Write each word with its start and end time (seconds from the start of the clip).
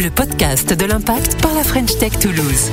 le 0.00 0.10
podcast 0.10 0.72
de 0.74 0.84
l'impact 0.84 1.42
par 1.42 1.52
la 1.54 1.64
French 1.64 1.98
Tech 1.98 2.12
Toulouse. 2.20 2.70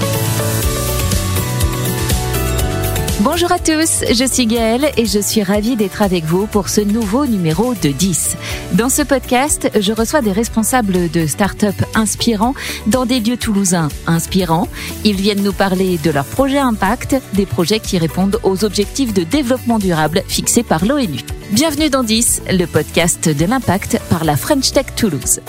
Bonjour 3.21 3.52
à 3.52 3.57
tous, 3.57 4.04
je 4.13 4.29
suis 4.32 4.46
Gaëlle 4.46 4.91
et 4.96 5.07
je 5.07 5.20
suis 5.20 5.41
ravie 5.41 5.75
d'être 5.75 6.04
avec 6.04 6.23
vous 6.25 6.46
pour 6.46 6.70
ce 6.70 6.82
nouveau 6.82 7.25
numéro 7.25 7.73
de 7.73 7.89
10. 7.89 8.38
Dans 8.73 8.89
ce 8.89 9.02
podcast, 9.02 9.71
je 9.80 9.91
reçois 9.91 10.21
des 10.21 10.34
responsables 10.34 11.09
de 11.09 11.25
start-up 11.25 11.73
inspirants 11.96 12.54
dans 12.86 13.07
des 13.07 13.20
lieux 13.20 13.38
toulousains 13.38 13.88
inspirants. 14.05 14.68
Ils 15.04 15.16
viennent 15.16 15.42
nous 15.42 15.54
parler 15.54 15.98
de 15.98 16.12
leurs 16.12 16.26
projets 16.26 16.60
impact, 16.60 17.16
des 17.34 17.48
projets 17.48 17.80
qui 17.80 17.98
répondent 17.98 18.39
aux 18.44 18.64
objectifs 18.64 19.16
de 19.16 19.23
développement 19.23 19.80
durable 19.80 20.21
fixés 20.28 20.64
par 20.64 20.86
l'ONU. 20.86 21.21
Bienvenue 21.52 21.89
dans 21.89 22.04
10, 22.04 22.44
le 22.52 22.66
podcast 22.68 23.28
de 23.30 23.46
l'impact 23.46 23.99
par 24.12 24.26
la 24.26 24.38
French 24.38 24.73
Tech 24.73 24.85
Toulouse. 24.95 25.39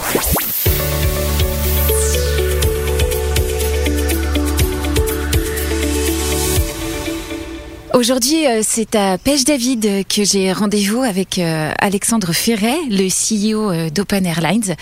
Aujourd'hui, 7.97 8.47
euh, 8.47 8.61
c'est 8.63 8.95
à 8.95 9.17
Pêche 9.17 9.45
David 9.45 10.07
que 10.07 10.23
j'ai 10.23 10.53
rendez-vous 10.53 11.01
avec 11.01 11.39
euh, 11.39 11.73
Alexandre 11.79 12.35
Ferret, 12.35 12.77
le 12.91 13.09
CEO 13.09 13.71
euh, 13.71 13.89
d'Open 13.89 14.27
Airlines. 14.27 14.77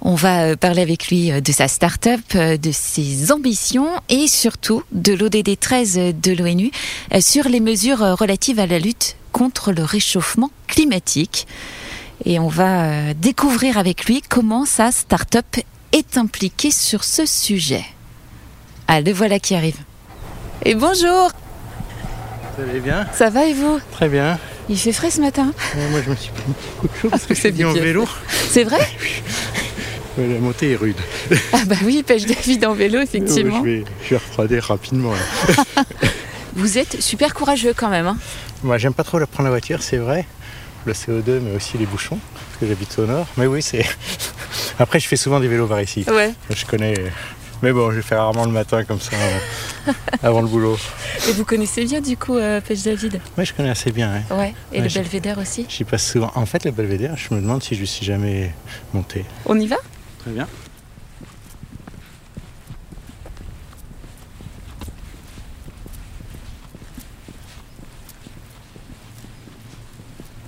On 0.00 0.14
va 0.14 0.56
parler 0.56 0.80
avec 0.80 1.08
lui 1.08 1.30
de 1.42 1.52
sa 1.52 1.68
start-up, 1.68 2.22
de 2.34 2.72
ses 2.72 3.32
ambitions 3.32 3.90
et 4.08 4.28
surtout 4.28 4.82
de 4.92 5.12
l'ODD 5.12 5.60
13 5.60 6.14
de 6.22 6.32
l'ONU 6.32 6.70
sur 7.20 7.50
les 7.50 7.60
mesures 7.60 7.98
relatives 7.98 8.58
à 8.58 8.66
la 8.66 8.78
lutte 8.78 9.16
contre 9.32 9.70
le 9.70 9.82
réchauffement 9.82 10.50
climatique. 10.66 11.46
Et 12.24 12.38
on 12.38 12.48
va 12.48 13.12
découvrir 13.12 13.76
avec 13.76 14.06
lui 14.06 14.22
comment 14.22 14.64
sa 14.64 14.90
start-up 14.90 15.56
est 15.92 16.16
impliquée 16.16 16.70
sur 16.70 17.04
ce 17.04 17.26
sujet. 17.26 17.84
Ah, 18.88 19.02
le 19.02 19.12
voilà 19.12 19.38
qui 19.38 19.54
arrive. 19.54 19.78
Et 20.64 20.74
bonjour 20.74 21.30
vous 22.56 22.62
allez 22.70 22.80
bien 22.80 23.06
Ça 23.12 23.30
va 23.30 23.44
et 23.46 23.52
vous? 23.54 23.80
Très 23.92 24.08
bien. 24.08 24.38
Il 24.68 24.78
fait 24.78 24.92
frais 24.92 25.10
ce 25.10 25.20
matin 25.20 25.52
Euh, 25.76 25.90
moi, 25.90 26.00
je 26.04 26.10
me 26.10 26.16
suis 26.16 26.30
pris 26.30 26.42
un 26.48 26.52
petit 26.52 26.68
coup 26.80 26.88
de 26.88 27.00
chaud 27.00 27.08
parce 27.10 27.24
que 27.26 27.34
je 27.34 27.40
suis 27.40 27.50
venu 27.50 27.66
en 27.66 27.72
bien 27.72 27.82
vélo. 27.82 28.06
C'est 28.50 28.64
vrai? 28.64 28.78
La 30.16 30.38
montée 30.38 30.72
est 30.72 30.76
rude. 30.76 30.96
Ah 31.52 31.62
bah 31.66 31.74
oui, 31.84 32.04
pêche 32.06 32.24
David 32.24 32.64
en 32.66 32.72
vélo, 32.74 33.00
effectivement. 33.00 33.58
je, 33.64 33.68
vais, 33.68 33.84
je 34.04 34.10
vais 34.10 34.16
refroidir 34.16 34.62
rapidement. 34.62 35.12
là. 35.12 35.82
Vous 36.54 36.78
êtes 36.78 37.00
super 37.02 37.34
courageux 37.34 37.72
quand 37.76 37.88
même. 37.88 38.06
Hein 38.06 38.16
Moi, 38.62 38.78
j'aime 38.78 38.94
pas 38.94 39.02
trop 39.02 39.18
la 39.18 39.26
prendre 39.26 39.48
la 39.48 39.50
voiture, 39.50 39.82
c'est 39.82 39.96
vrai. 39.96 40.24
Le 40.86 40.92
CO2, 40.92 41.40
mais 41.40 41.56
aussi 41.56 41.78
les 41.78 41.86
bouchons, 41.86 42.18
parce 42.34 42.60
que 42.60 42.66
j'habite 42.68 42.96
au 43.00 43.06
nord. 43.06 43.26
Mais 43.36 43.46
oui, 43.46 43.60
c'est. 43.60 43.84
Après, 44.78 45.00
je 45.00 45.08
fais 45.08 45.16
souvent 45.16 45.40
des 45.40 45.48
vélos 45.48 45.66
par 45.66 45.80
ici. 45.80 46.04
ouais. 46.08 46.32
Je 46.54 46.64
connais. 46.64 46.94
Mais 47.64 47.72
bon, 47.72 47.90
je 47.92 48.02
fais 48.02 48.14
rarement 48.14 48.44
le 48.44 48.50
matin 48.50 48.84
comme 48.84 49.00
ça, 49.00 49.16
euh, 49.16 49.92
avant 50.22 50.42
le 50.42 50.48
boulot. 50.48 50.76
Et 51.26 51.32
vous 51.32 51.46
connaissez 51.46 51.86
bien 51.86 52.02
du 52.02 52.14
coup 52.14 52.36
euh, 52.36 52.60
pêche 52.60 52.82
David? 52.82 53.22
Oui, 53.38 53.46
je 53.46 53.54
connais 53.54 53.70
assez 53.70 53.90
bien. 53.90 54.22
Ouais. 54.30 54.52
Et 54.70 54.80
Ouais, 54.80 54.86
le 54.86 54.92
belvédère 54.92 55.38
aussi? 55.38 55.64
J'y 55.70 55.84
passe 55.84 56.06
souvent. 56.06 56.30
En 56.34 56.44
fait, 56.44 56.66
le 56.66 56.72
belvédère, 56.72 57.16
je 57.16 57.32
me 57.32 57.40
demande 57.40 57.62
si 57.62 57.74
je 57.74 57.86
suis 57.86 58.04
jamais 58.04 58.52
monté. 58.92 59.24
On 59.46 59.58
y 59.58 59.66
va? 59.66 59.76
Très 60.18 60.32
bien. 60.32 60.46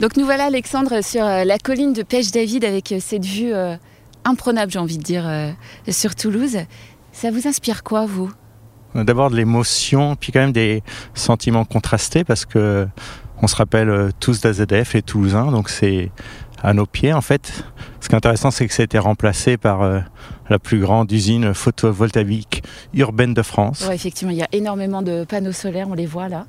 Donc 0.00 0.19
nous 0.19 0.27
voilà 0.27 0.44
Alexandre 0.44 1.03
sur 1.03 1.25
euh, 1.25 1.44
la 1.44 1.59
colline 1.59 1.94
de 1.94 2.03
Pêche 2.03 2.31
David 2.31 2.67
avec 2.67 2.92
euh, 2.92 2.98
cette 3.00 3.25
vue 3.25 3.55
euh, 3.55 3.77
imprenable 4.27 4.72
j'ai 4.72 4.78
envie 4.78 4.98
de 4.98 5.03
dire 5.03 5.27
euh, 5.27 5.50
sur 5.89 6.14
Toulouse. 6.14 6.59
Ça 7.17 7.31
vous 7.31 7.48
inspire 7.48 7.83
quoi 7.83 8.05
vous? 8.05 8.31
D'abord 8.94 9.31
de 9.31 9.37
l'émotion, 9.37 10.16
puis 10.16 10.32
quand 10.32 10.41
même 10.41 10.53
des 10.53 10.82
sentiments 11.15 11.65
contrastés 11.65 12.25
parce 12.25 12.44
que 12.44 12.87
on 13.41 13.47
se 13.47 13.56
rappelle 13.56 13.88
euh, 13.88 14.10
tous 14.21 14.43
d'AZF, 14.43 14.93
les 14.93 15.00
Toulousains, 15.00 15.50
donc 15.50 15.71
c'est 15.71 16.10
à 16.62 16.75
nos 16.75 16.84
pieds 16.84 17.15
en 17.15 17.22
fait. 17.22 17.65
Ce 18.00 18.09
qui 18.09 18.15
est 18.15 18.19
intéressant, 18.19 18.50
c'est 18.50 18.66
que 18.66 18.75
ça 18.75 18.82
a 18.82 18.84
été 18.84 18.99
remplacé 18.99 19.56
par 19.56 19.81
euh, 19.81 20.00
la 20.50 20.59
plus 20.59 20.78
grande 20.78 21.10
usine 21.10 21.54
photovoltaïque 21.54 22.62
urbaine 22.93 23.33
de 23.33 23.43
France. 23.43 23.87
Ouais 23.88 23.94
effectivement 23.94 24.33
il 24.33 24.38
y 24.38 24.43
a 24.43 24.48
énormément 24.53 25.00
de 25.00 25.25
panneaux 25.25 25.53
solaires, 25.53 25.88
on 25.88 25.94
les 25.94 26.06
voit 26.06 26.28
là. 26.28 26.44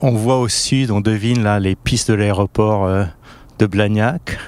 On 0.00 0.12
voit 0.12 0.38
au 0.38 0.46
sud, 0.46 0.92
on 0.92 1.00
devine 1.00 1.42
là 1.42 1.58
les 1.58 1.74
pistes 1.74 2.12
de 2.12 2.14
l'aéroport 2.14 2.84
euh, 2.84 3.04
de 3.58 3.66
Blagnac. 3.66 4.38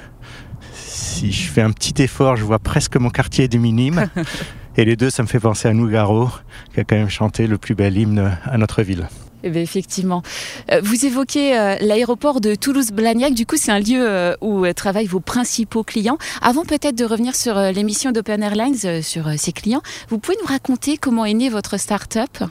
Si 0.72 1.32
je 1.32 1.50
fais 1.50 1.62
un 1.62 1.72
petit 1.72 2.00
effort, 2.00 2.36
je 2.36 2.44
vois 2.44 2.60
presque 2.60 2.96
mon 2.96 3.10
quartier 3.10 3.48
du 3.48 3.58
Minime. 3.58 4.06
Et 4.76 4.84
les 4.84 4.96
deux, 4.96 5.10
ça 5.10 5.22
me 5.22 5.28
fait 5.28 5.40
penser 5.40 5.68
à 5.68 5.74
Nougaro, 5.74 6.28
qui 6.72 6.80
a 6.80 6.84
quand 6.84 6.96
même 6.96 7.10
chanté 7.10 7.46
le 7.46 7.58
plus 7.58 7.74
bel 7.74 7.96
hymne 7.96 8.38
à 8.44 8.56
notre 8.56 8.82
ville. 8.82 9.06
Eh 9.44 9.50
bien, 9.50 9.60
effectivement. 9.60 10.22
Euh, 10.70 10.80
Vous 10.82 11.04
évoquez 11.04 11.58
euh, 11.58 11.76
l'aéroport 11.80 12.40
de 12.40 12.54
Toulouse-Blagnac. 12.54 13.34
Du 13.34 13.44
coup, 13.44 13.56
c'est 13.58 13.72
un 13.72 13.80
lieu 13.80 13.98
euh, 13.98 14.34
où 14.40 14.64
euh, 14.64 14.72
travaillent 14.72 15.08
vos 15.08 15.20
principaux 15.20 15.82
clients. 15.82 16.16
Avant 16.40 16.64
peut-être 16.64 16.96
de 16.96 17.04
revenir 17.04 17.34
sur 17.34 17.56
l'émission 17.58 18.12
d'Open 18.12 18.42
Airlines, 18.42 19.02
sur 19.02 19.28
ses 19.36 19.52
clients, 19.52 19.82
vous 20.08 20.18
pouvez 20.18 20.36
nous 20.40 20.46
raconter 20.46 20.96
comment 20.96 21.24
est 21.24 21.34
née 21.34 21.50
votre 21.50 21.76
start-up? 21.78 22.44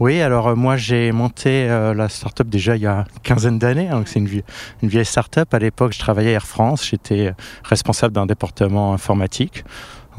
Oui, 0.00 0.20
alors 0.20 0.56
moi 0.56 0.76
j'ai 0.76 1.10
monté 1.10 1.66
la 1.66 2.08
start-up 2.08 2.48
déjà 2.48 2.76
il 2.76 2.82
y 2.82 2.86
a 2.86 2.98
une 2.98 3.20
quinzaine 3.24 3.58
d'années, 3.58 3.88
hein, 3.88 3.96
donc 3.96 4.06
c'est 4.06 4.20
une, 4.20 4.28
vie- 4.28 4.44
une 4.80 4.88
vieille 4.88 5.04
start-up. 5.04 5.52
À 5.52 5.58
l'époque, 5.58 5.92
je 5.92 5.98
travaillais 5.98 6.30
à 6.30 6.34
Air 6.34 6.46
France, 6.46 6.86
j'étais 6.88 7.32
responsable 7.64 8.14
d'un 8.14 8.24
département 8.26 8.92
informatique, 8.92 9.64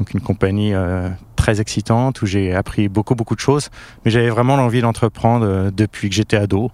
donc 0.00 0.14
une 0.14 0.20
compagnie 0.20 0.72
euh, 0.74 1.10
très 1.36 1.60
excitante 1.60 2.22
où 2.22 2.26
j'ai 2.26 2.54
appris 2.54 2.88
beaucoup 2.88 3.14
beaucoup 3.14 3.34
de 3.34 3.40
choses, 3.40 3.68
mais 4.04 4.10
j'avais 4.10 4.30
vraiment 4.30 4.56
l'envie 4.56 4.80
d'entreprendre 4.80 5.46
euh, 5.46 5.70
depuis 5.70 6.08
que 6.08 6.14
j'étais 6.14 6.38
ado. 6.38 6.70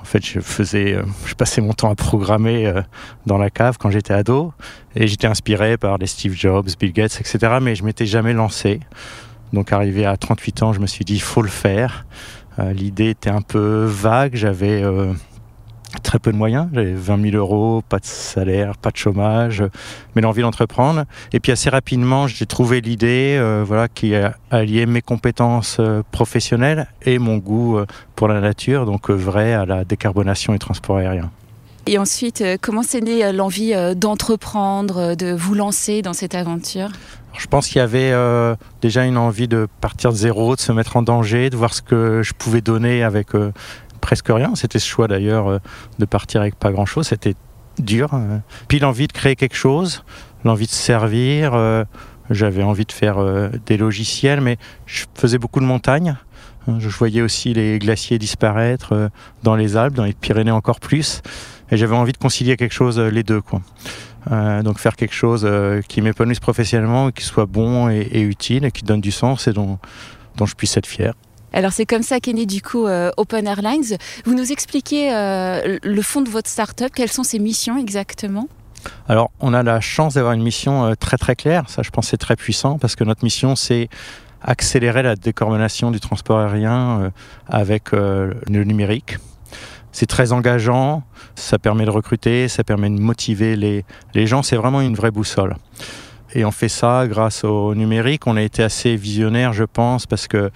En 0.00 0.04
fait, 0.04 0.24
je 0.24 0.38
faisais, 0.38 0.94
euh, 0.94 1.02
je 1.26 1.34
passais 1.34 1.60
mon 1.60 1.72
temps 1.72 1.90
à 1.90 1.96
programmer 1.96 2.72
dans 3.26 3.36
la 3.36 3.50
cave 3.50 3.76
quand 3.78 3.90
j'étais 3.90 4.14
ado, 4.14 4.54
et 4.94 5.08
j'étais 5.08 5.26
inspiré 5.26 5.76
par 5.76 5.98
les 5.98 6.06
Steve 6.06 6.34
Jobs, 6.34 6.68
Bill 6.78 6.92
Gates, 6.92 7.20
etc. 7.20 7.58
Mais 7.60 7.74
je 7.74 7.82
m'étais 7.82 8.06
jamais 8.06 8.32
lancé. 8.32 8.80
Donc 9.52 9.72
arrivé 9.72 10.06
à 10.06 10.16
38 10.16 10.62
ans, 10.62 10.72
je 10.72 10.78
me 10.78 10.86
suis 10.86 11.04
dit 11.04 11.14
il 11.14 11.22
faut 11.22 11.42
le 11.42 11.48
faire. 11.48 12.06
L'idée 12.74 13.10
était 13.10 13.30
un 13.30 13.40
peu 13.40 13.84
vague, 13.84 14.34
j'avais 14.34 14.82
très 16.02 16.18
peu 16.18 16.32
de 16.32 16.36
moyens, 16.36 16.68
j'avais 16.72 16.92
20 16.92 17.30
000 17.30 17.36
euros, 17.36 17.82
pas 17.88 17.98
de 17.98 18.04
salaire, 18.04 18.76
pas 18.76 18.90
de 18.90 18.96
chômage, 18.96 19.62
mais 20.14 20.22
l'envie 20.22 20.42
d'entreprendre. 20.42 21.04
Et 21.32 21.40
puis 21.40 21.50
assez 21.52 21.70
rapidement, 21.70 22.26
j'ai 22.26 22.46
trouvé 22.46 22.80
l'idée 22.80 23.36
euh, 23.38 23.64
voilà, 23.66 23.88
qui 23.88 24.14
a- 24.14 24.36
alliait 24.50 24.86
mes 24.86 25.02
compétences 25.02 25.78
euh, 25.80 26.02
professionnelles 26.12 26.86
et 27.04 27.18
mon 27.18 27.38
goût 27.38 27.78
euh, 27.78 27.86
pour 28.16 28.28
la 28.28 28.40
nature, 28.40 28.84
donc 28.86 29.08
œuvrer 29.10 29.54
à 29.54 29.64
la 29.64 29.84
décarbonation 29.84 30.52
du 30.52 30.58
transport 30.58 30.98
aérien. 30.98 31.30
Et 31.86 31.96
ensuite, 31.98 32.44
comment 32.60 32.82
c'est 32.82 33.00
né 33.00 33.24
euh, 33.24 33.32
l'envie 33.32 33.72
d'entreprendre, 33.96 35.14
de 35.14 35.32
vous 35.32 35.54
lancer 35.54 36.02
dans 36.02 36.12
cette 36.12 36.34
aventure? 36.34 36.88
Je 37.38 37.46
pense 37.46 37.68
qu'il 37.68 37.76
y 37.76 37.80
avait 37.80 38.10
euh, 38.12 38.56
déjà 38.82 39.04
une 39.04 39.16
envie 39.16 39.46
de 39.48 39.68
partir 39.80 40.10
de 40.10 40.16
zéro, 40.16 40.56
de 40.56 40.60
se 40.60 40.72
mettre 40.72 40.96
en 40.96 41.02
danger, 41.02 41.50
de 41.50 41.56
voir 41.56 41.72
ce 41.72 41.82
que 41.82 42.22
je 42.22 42.32
pouvais 42.34 42.60
donner 42.60 43.02
avec 43.04 43.34
euh, 43.34 43.52
presque 43.98 44.28
rien. 44.28 44.54
C'était 44.54 44.78
ce 44.78 44.86
choix 44.86 45.08
d'ailleurs 45.08 45.48
euh, 45.48 45.58
de 45.98 46.04
partir 46.04 46.40
avec 46.40 46.54
pas 46.56 46.70
grand-chose. 46.72 47.08
C'était 47.08 47.34
dur. 47.78 48.10
euh. 48.14 48.38
Puis 48.68 48.78
l'envie 48.78 49.06
de 49.06 49.12
créer 49.12 49.36
quelque 49.36 49.56
chose, 49.56 50.04
l'envie 50.44 50.66
de 50.66 50.70
servir. 50.72 51.54
euh, 51.54 51.84
J'avais 52.30 52.62
envie 52.62 52.84
de 52.84 52.92
faire 52.92 53.16
des 53.66 53.76
logiciels, 53.76 54.40
mais 54.40 54.58
je 54.86 55.04
faisais 55.14 55.38
beaucoup 55.38 55.60
de 55.60 55.64
montagnes. 55.64 56.16
Je 56.78 56.88
voyais 56.90 57.22
aussi 57.22 57.54
les 57.54 57.78
glaciers 57.78 58.18
disparaître 58.18 59.10
dans 59.42 59.56
les 59.56 59.78
Alpes, 59.78 59.94
dans 59.94 60.04
les 60.04 60.12
Pyrénées 60.12 60.50
encore 60.50 60.80
plus. 60.80 61.22
Et 61.70 61.78
j'avais 61.78 61.96
envie 61.96 62.12
de 62.12 62.18
concilier 62.18 62.58
quelque 62.58 62.74
chose, 62.74 62.98
les 62.98 63.22
deux. 63.22 63.40
Quoi. 63.40 63.62
Donc 64.62 64.78
faire 64.78 64.94
quelque 64.96 65.14
chose 65.14 65.48
qui 65.88 66.02
m'épanouisse 66.02 66.40
professionnellement, 66.40 67.10
qui 67.10 67.24
soit 67.24 67.46
bon 67.46 67.88
et, 67.88 68.20
utile, 68.20 68.66
et 68.66 68.70
qui 68.70 68.82
donne 68.84 69.00
du 69.00 69.12
sens 69.12 69.48
et 69.48 69.54
dont 69.54 69.78
je 70.44 70.54
puisse 70.54 70.76
être 70.76 70.86
fier. 70.86 71.14
Alors 71.52 71.72
c'est 71.72 71.86
comme 71.86 72.02
ça 72.02 72.20
qu'est 72.20 72.32
né 72.32 72.46
du 72.46 72.62
coup 72.62 72.86
euh, 72.86 73.10
Open 73.16 73.46
Airlines. 73.46 73.96
Vous 74.24 74.34
nous 74.34 74.52
expliquez 74.52 75.14
euh, 75.14 75.78
le 75.82 76.02
fond 76.02 76.20
de 76.20 76.28
votre 76.28 76.48
start-up, 76.48 76.92
quelles 76.94 77.10
sont 77.10 77.22
ses 77.22 77.38
missions 77.38 77.78
exactement? 77.78 78.48
Alors, 79.08 79.30
on 79.40 79.54
a 79.54 79.62
la 79.62 79.80
chance 79.80 80.14
d'avoir 80.14 80.34
une 80.34 80.42
mission 80.42 80.84
euh, 80.84 80.94
très 80.94 81.16
très 81.16 81.34
claire. 81.34 81.64
Ça, 81.68 81.82
je 81.82 81.90
pense, 81.90 82.08
c'est 82.08 82.16
très 82.16 82.36
puissant 82.36 82.78
parce 82.78 82.94
que 82.94 83.04
notre 83.04 83.24
mission, 83.24 83.56
c'est 83.56 83.88
accélérer 84.40 85.02
la 85.02 85.16
décarbonation 85.16 85.90
du 85.90 85.98
transport 85.98 86.38
aérien 86.38 87.10
avec 87.48 87.90
le 87.90 88.36
numérique. 88.46 89.16
C'est 89.90 90.06
très 90.06 90.30
engageant, 90.30 91.02
ça 91.34 91.58
permet 91.58 91.84
de 91.84 91.90
recruter, 91.90 92.46
ça 92.46 92.62
permet 92.62 92.88
de 92.88 93.00
motiver 93.00 93.56
les, 93.56 93.84
les 94.14 94.28
gens. 94.28 94.44
C'est 94.44 94.54
vraiment 94.54 94.80
une 94.80 94.94
vraie 94.94 95.10
boussole. 95.10 95.56
Et 96.34 96.44
on 96.44 96.52
fait 96.52 96.68
ça 96.68 97.08
grâce 97.08 97.42
au 97.42 97.74
numérique. 97.74 98.28
On 98.28 98.36
a 98.36 98.42
été 98.42 98.62
assez 98.62 98.94
visionnaire, 98.94 99.52
je 99.52 99.64
pense, 99.64 100.06
parce 100.06 100.28
que 100.28 100.52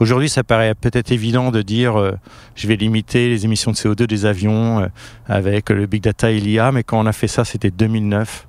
Aujourd'hui, 0.00 0.30
ça 0.30 0.42
paraît 0.42 0.74
peut-être 0.74 1.12
évident 1.12 1.50
de 1.50 1.60
dire 1.60 2.00
euh, 2.00 2.12
je 2.54 2.66
vais 2.66 2.76
limiter 2.76 3.28
les 3.28 3.44
émissions 3.44 3.70
de 3.70 3.76
CO2 3.76 4.06
des 4.06 4.24
avions 4.24 4.80
euh, 4.80 4.86
avec 5.26 5.68
le 5.68 5.84
big 5.84 6.02
data 6.02 6.30
et 6.30 6.40
l'IA, 6.40 6.72
mais 6.72 6.82
quand 6.82 6.98
on 6.98 7.04
a 7.04 7.12
fait 7.12 7.28
ça, 7.28 7.44
c'était 7.44 7.70
2009. 7.70 8.46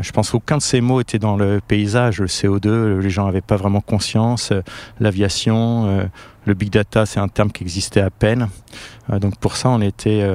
je 0.00 0.10
pense 0.10 0.30
qu'aucun 0.30 0.56
de 0.56 0.62
ces 0.62 0.80
mots 0.80 1.00
était 1.00 1.20
dans 1.20 1.36
le 1.36 1.60
paysage. 1.66 2.18
Le 2.18 2.26
CO2, 2.26 2.98
les 2.98 3.10
gens 3.10 3.26
n'avaient 3.26 3.40
pas 3.40 3.54
vraiment 3.54 3.80
conscience. 3.80 4.52
L'aviation, 4.98 6.10
le 6.44 6.54
big 6.54 6.70
data, 6.70 7.06
c'est 7.06 7.20
un 7.20 7.28
terme 7.28 7.52
qui 7.52 7.62
existait 7.62 8.00
à 8.00 8.10
peine. 8.10 8.48
donc 9.08 9.38
pour 9.38 9.56
ça, 9.56 9.68
on 9.68 9.80
était 9.80 10.28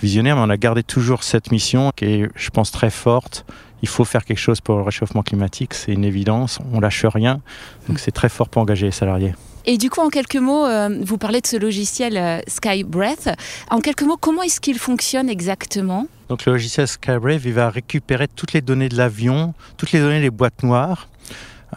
visionnaire, 0.00 0.36
mais 0.36 0.42
on 0.42 0.48
a 0.48 0.56
gardé 0.56 0.84
toujours 0.84 1.24
cette 1.24 1.50
mission 1.50 1.90
qui 1.94 2.04
est, 2.04 2.30
je 2.36 2.50
pense, 2.50 2.70
très 2.70 2.90
forte. 2.90 3.44
Il 3.82 3.88
faut 3.88 4.04
faire 4.04 4.24
quelque 4.24 4.38
chose 4.38 4.60
pour 4.60 4.76
le 4.76 4.82
réchauffement 4.82 5.22
climatique, 5.22 5.74
c'est 5.74 5.92
une 5.92 6.04
évidence. 6.04 6.60
On 6.72 6.78
lâche 6.78 7.04
rien, 7.04 7.40
donc 7.88 7.98
c'est 7.98 8.12
très 8.12 8.28
fort 8.28 8.48
pour 8.48 8.62
engager 8.62 8.86
les 8.86 8.92
salariés. 8.92 9.34
Et 9.66 9.78
du 9.78 9.88
coup, 9.88 10.00
en 10.00 10.10
quelques 10.10 10.36
mots, 10.36 10.66
euh, 10.66 10.98
vous 11.02 11.16
parlez 11.16 11.40
de 11.40 11.46
ce 11.46 11.56
logiciel 11.56 12.18
euh, 12.18 12.40
SkyBreath. 12.46 13.30
En 13.70 13.80
quelques 13.80 14.02
mots, 14.02 14.18
comment 14.18 14.42
est-ce 14.42 14.60
qu'il 14.60 14.78
fonctionne 14.78 15.30
exactement? 15.30 16.06
Donc 16.28 16.44
le 16.44 16.52
logiciel 16.52 16.86
SkyBreath, 16.86 17.42
il 17.44 17.54
va 17.54 17.70
récupérer 17.70 18.28
toutes 18.28 18.52
les 18.52 18.60
données 18.60 18.90
de 18.90 18.96
l'avion, 18.96 19.54
toutes 19.78 19.92
les 19.92 20.00
données 20.00 20.20
des 20.20 20.30
boîtes 20.30 20.62
noires 20.62 21.08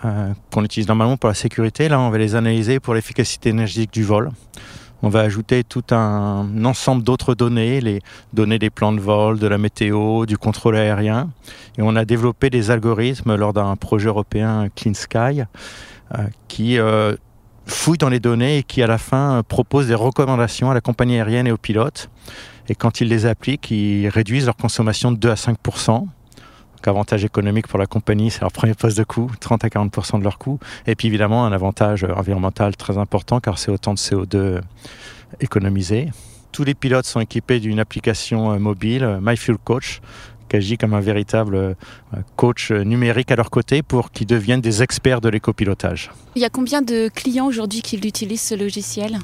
euh, 0.03 0.33
qu'on 0.51 0.65
utilise 0.65 0.87
normalement 0.87 1.15
pour 1.15 1.29
la 1.29 1.33
sécurité. 1.33 1.87
Là, 1.87 1.99
on 2.01 2.09
va 2.09 2.17
les 2.17 2.35
analyser 2.35 2.81
pour 2.81 2.93
l'efficacité 2.93 3.49
énergétique 3.49 3.93
du 3.93 4.03
vol. 4.03 4.31
On 5.01 5.09
va 5.09 5.21
ajouter 5.21 5.63
tout 5.63 5.83
un 5.91 6.65
ensemble 6.65 7.03
d'autres 7.03 7.35
données, 7.35 7.79
les 7.79 8.01
données 8.33 8.59
des 8.59 8.71
plans 8.71 8.91
de 8.91 8.99
vol, 8.99 9.39
de 9.39 9.47
la 9.47 9.59
météo, 9.59 10.25
du 10.25 10.37
contrôle 10.37 10.75
aérien. 10.75 11.29
Et 11.77 11.83
on 11.83 11.95
a 11.95 12.03
développé 12.03 12.49
des 12.49 12.71
algorithmes 12.71 13.35
lors 13.35 13.53
d'un 13.53 13.75
projet 13.75 14.07
européen 14.07 14.67
Clean 14.75 14.95
Sky 14.95 15.43
qui 16.47 16.79
fouille 17.67 17.97
dans 17.97 18.09
les 18.09 18.19
données 18.19 18.59
et 18.59 18.63
qui 18.63 18.81
à 18.81 18.87
la 18.87 18.97
fin 18.97 19.43
propose 19.47 19.87
des 19.87 19.95
recommandations 19.95 20.71
à 20.71 20.73
la 20.73 20.81
compagnie 20.81 21.15
aérienne 21.15 21.47
et 21.47 21.51
aux 21.51 21.57
pilotes. 21.57 22.09
Et 22.69 22.75
quand 22.75 23.01
ils 23.01 23.07
les 23.07 23.25
appliquent, 23.25 23.71
ils 23.71 24.09
réduisent 24.09 24.45
leur 24.45 24.57
consommation 24.57 25.11
de 25.11 25.17
2 25.17 25.29
à 25.29 25.35
5 25.35 25.57
donc, 26.77 26.87
avantage 26.87 27.25
économique 27.25 27.67
pour 27.67 27.79
la 27.79 27.87
compagnie, 27.87 28.29
c'est 28.29 28.41
leur 28.41 28.51
premier 28.51 28.75
poste 28.75 28.99
de 28.99 29.03
coût, 29.03 29.31
30 29.39 29.63
à 29.63 29.69
40 29.71 30.19
de 30.19 30.23
leur 30.23 30.37
coût. 30.37 30.59
Et 30.85 30.93
puis 30.93 31.07
évidemment, 31.07 31.43
un 31.43 31.51
avantage 31.51 32.03
environnemental 32.03 32.75
très 32.75 32.99
important 32.99 33.39
car 33.39 33.57
c'est 33.57 33.71
autant 33.71 33.95
de 33.95 33.99
CO2 33.99 34.61
économisé. 35.39 36.11
Tous 36.51 36.63
les 36.63 36.75
pilotes 36.75 37.05
sont 37.05 37.19
équipés 37.19 37.59
d'une 37.59 37.79
application 37.79 38.51
euh, 38.51 38.59
mobile, 38.59 39.03
euh, 39.03 39.19
MyFuelCoach, 39.21 40.01
qui 40.47 40.55
agit 40.55 40.77
comme 40.77 40.93
un 40.93 40.99
véritable 40.99 41.55
euh, 41.55 41.73
coach 42.35 42.71
numérique 42.71 43.31
à 43.31 43.35
leur 43.35 43.49
côté 43.49 43.83
pour 43.83 44.11
qu'ils 44.11 44.27
deviennent 44.27 44.61
des 44.61 44.83
experts 44.83 45.21
de 45.21 45.29
l'écopilotage. 45.29 46.11
Il 46.35 46.41
y 46.41 46.45
a 46.45 46.49
combien 46.49 46.81
de 46.81 47.09
clients 47.09 47.47
aujourd'hui 47.47 47.81
qui 47.81 47.97
utilisent 47.97 48.41
ce 48.41 48.55
logiciel? 48.55 49.19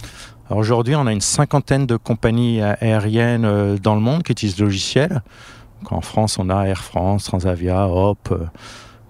Aujourd'hui, 0.50 0.96
on 0.96 1.08
a 1.08 1.12
une 1.12 1.22
cinquantaine 1.22 1.86
de 1.86 1.96
compagnies 1.96 2.62
aériennes 2.62 3.46
euh, 3.46 3.78
dans 3.78 3.96
le 3.96 4.02
monde 4.02 4.24
qui 4.24 4.32
utilisent 4.32 4.60
le 4.60 4.66
logiciel. 4.66 5.22
en 5.90 6.02
France, 6.02 6.38
on 6.38 6.50
a 6.50 6.66
Air 6.66 6.84
France, 6.84 7.26
Transavia, 7.26 7.88
Hop, 7.88 8.30
euh, 8.32 8.46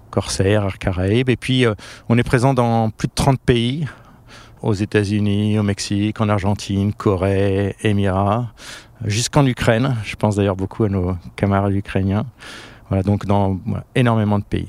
Corsair, 0.10 0.64
Air 0.64 0.78
Caraïbes. 0.78 1.30
Et 1.30 1.38
puis, 1.38 1.66
on 2.08 2.18
est 2.18 2.24
présent 2.24 2.54
dans 2.54 2.92
plus 2.92 3.08
de 3.08 3.14
30 3.16 3.40
pays 3.40 3.88
aux 4.62 4.74
États-Unis, 4.74 5.60
au 5.60 5.64
Mexique, 5.64 6.22
en 6.22 6.30
Argentine, 6.30 6.94
Corée, 6.94 7.76
Émirats 7.84 8.54
jusqu'en 9.06 9.46
Ukraine. 9.46 9.96
Je 10.04 10.16
pense 10.16 10.36
d'ailleurs 10.36 10.56
beaucoup 10.56 10.84
à 10.84 10.90
nos 10.90 11.16
camarades 11.36 11.74
ukrainiens. 11.74 12.26
Voilà, 12.90 13.04
donc 13.04 13.26
dans 13.26 13.60
énormément 13.96 14.40
de 14.40 14.44
pays. 14.44 14.68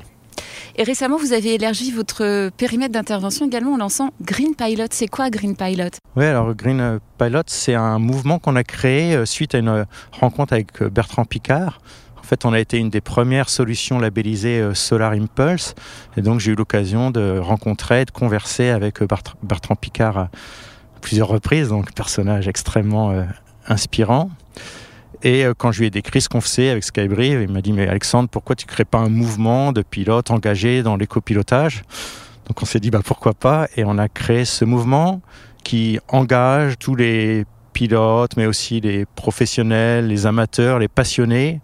Et 0.76 0.82
récemment, 0.82 1.16
vous 1.16 1.32
avez 1.32 1.54
élargi 1.54 1.92
votre 1.92 2.50
périmètre 2.56 2.92
d'intervention 2.92 3.46
également 3.46 3.74
en 3.74 3.76
lançant 3.76 4.10
Green 4.22 4.56
Pilot. 4.56 4.86
C'est 4.90 5.06
quoi 5.06 5.30
Green 5.30 5.54
Pilot? 5.54 5.90
Oui, 6.16 6.24
alors 6.24 6.52
Green 6.54 6.98
Pilot, 7.18 7.42
c'est 7.46 7.74
un 7.74 8.00
mouvement 8.00 8.40
qu'on 8.40 8.56
a 8.56 8.64
créé 8.64 9.14
euh, 9.14 9.24
suite 9.24 9.54
à 9.54 9.58
une 9.58 9.86
rencontre 10.10 10.52
avec 10.52 10.82
euh, 10.82 10.90
Bertrand 10.90 11.24
Picard. 11.24 11.80
En 12.18 12.22
fait, 12.24 12.44
on 12.44 12.52
a 12.52 12.58
été 12.58 12.78
une 12.78 12.90
des 12.90 13.00
premières 13.00 13.50
solutions 13.50 14.00
labellisées 14.00 14.60
euh, 14.60 14.74
Solar 14.74 15.12
Impulse. 15.12 15.74
Et 16.16 16.22
donc, 16.22 16.40
j'ai 16.40 16.52
eu 16.52 16.56
l'occasion 16.56 17.12
de 17.12 17.38
rencontrer, 17.38 18.04
de 18.04 18.10
converser 18.10 18.70
avec 18.70 19.00
Bertrand 19.42 19.76
Picard 19.76 20.18
à 20.18 20.30
plusieurs 21.00 21.28
reprises. 21.28 21.68
Donc, 21.68 21.92
personnage 21.92 22.48
extrêmement 22.48 23.12
inspirant. 23.68 24.30
Et 25.24 25.44
euh, 25.44 25.54
quand 25.56 25.72
je 25.72 25.80
lui 25.80 25.86
ai 25.86 25.90
décrit 25.90 26.20
ce 26.20 26.28
qu'on 26.28 26.42
faisait 26.42 26.68
avec 26.68 26.84
Skybrief, 26.84 27.40
il 27.42 27.50
m'a 27.50 27.62
dit 27.62 27.72
Mais 27.72 27.88
Alexandre, 27.88 28.28
pourquoi 28.28 28.54
tu 28.54 28.66
ne 28.66 28.70
crées 28.70 28.84
pas 28.84 28.98
un 28.98 29.08
mouvement 29.08 29.72
de 29.72 29.82
pilotes 29.82 30.30
engagés 30.30 30.82
dans 30.82 30.96
l'écopilotage? 30.96 31.82
Donc 32.46 32.62
on 32.62 32.66
s'est 32.66 32.80
dit 32.80 32.90
bah, 32.90 33.00
Pourquoi 33.02 33.32
pas? 33.32 33.66
Et 33.76 33.84
on 33.84 33.96
a 33.96 34.08
créé 34.08 34.44
ce 34.44 34.66
mouvement 34.66 35.22
qui 35.64 35.98
engage 36.08 36.78
tous 36.78 36.94
les 36.94 37.46
pilotes, 37.72 38.36
mais 38.36 38.46
aussi 38.46 38.80
les 38.80 39.06
professionnels, 39.06 40.08
les 40.08 40.26
amateurs, 40.26 40.78
les 40.78 40.88
passionnés 40.88 41.60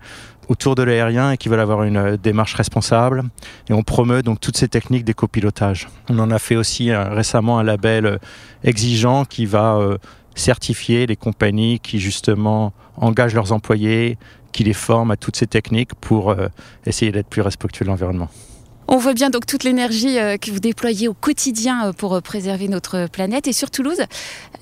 autour 0.49 0.75
de 0.75 0.83
l'aérien 0.83 1.31
et 1.31 1.37
qui 1.37 1.49
veulent 1.49 1.61
avoir 1.61 1.85
une 1.85 1.97
euh, 1.97 2.17
démarche 2.17 2.55
responsable. 2.55 3.25
Et 3.69 3.75
on 3.75 3.83
promeut 3.83 4.23
donc 4.23 4.41
toutes 4.41 4.57
ces 4.57 4.69
techniques 4.69 5.05
d'écopilotage. 5.05 5.87
On 6.09 6.19
en 6.19 6.31
a 6.31 6.39
fait 6.39 6.57
aussi 6.57 6.91
euh, 6.91 7.05
récemment 7.11 7.59
un 7.59 7.63
label 7.63 8.19
exigeant 8.65 9.27
qui 9.27 9.45
va 9.45 9.79
certifier 10.41 11.07
les 11.07 11.17
compagnies 11.17 11.79
qui 11.79 12.01
justement 12.01 12.73
engagent 12.97 13.35
leurs 13.35 13.53
employés, 13.53 14.19
qui 14.53 14.65
les 14.65 14.73
forment 14.73 15.13
à 15.13 15.17
toutes 15.17 15.37
ces 15.37 15.47
techniques 15.47 15.95
pour 15.95 16.31
euh, 16.31 16.49
essayer 16.87 17.13
d'être 17.13 17.29
plus 17.29 17.43
respectueux 17.43 17.85
de 17.85 17.91
l'environnement. 17.91 18.29
On 18.93 18.97
voit 18.97 19.15
bien 19.15 19.31
donc 19.31 19.47
toute 19.47 19.63
l'énergie 19.63 20.19
euh, 20.19 20.37
que 20.37 20.51
vous 20.51 20.59
déployez 20.59 21.07
au 21.07 21.15
quotidien 21.15 21.87
euh, 21.87 21.93
pour 21.93 22.13
euh, 22.13 22.21
préserver 22.21 22.67
notre 22.67 23.07
planète. 23.07 23.47
Et 23.47 23.53
sur 23.53 23.71
Toulouse, 23.71 24.03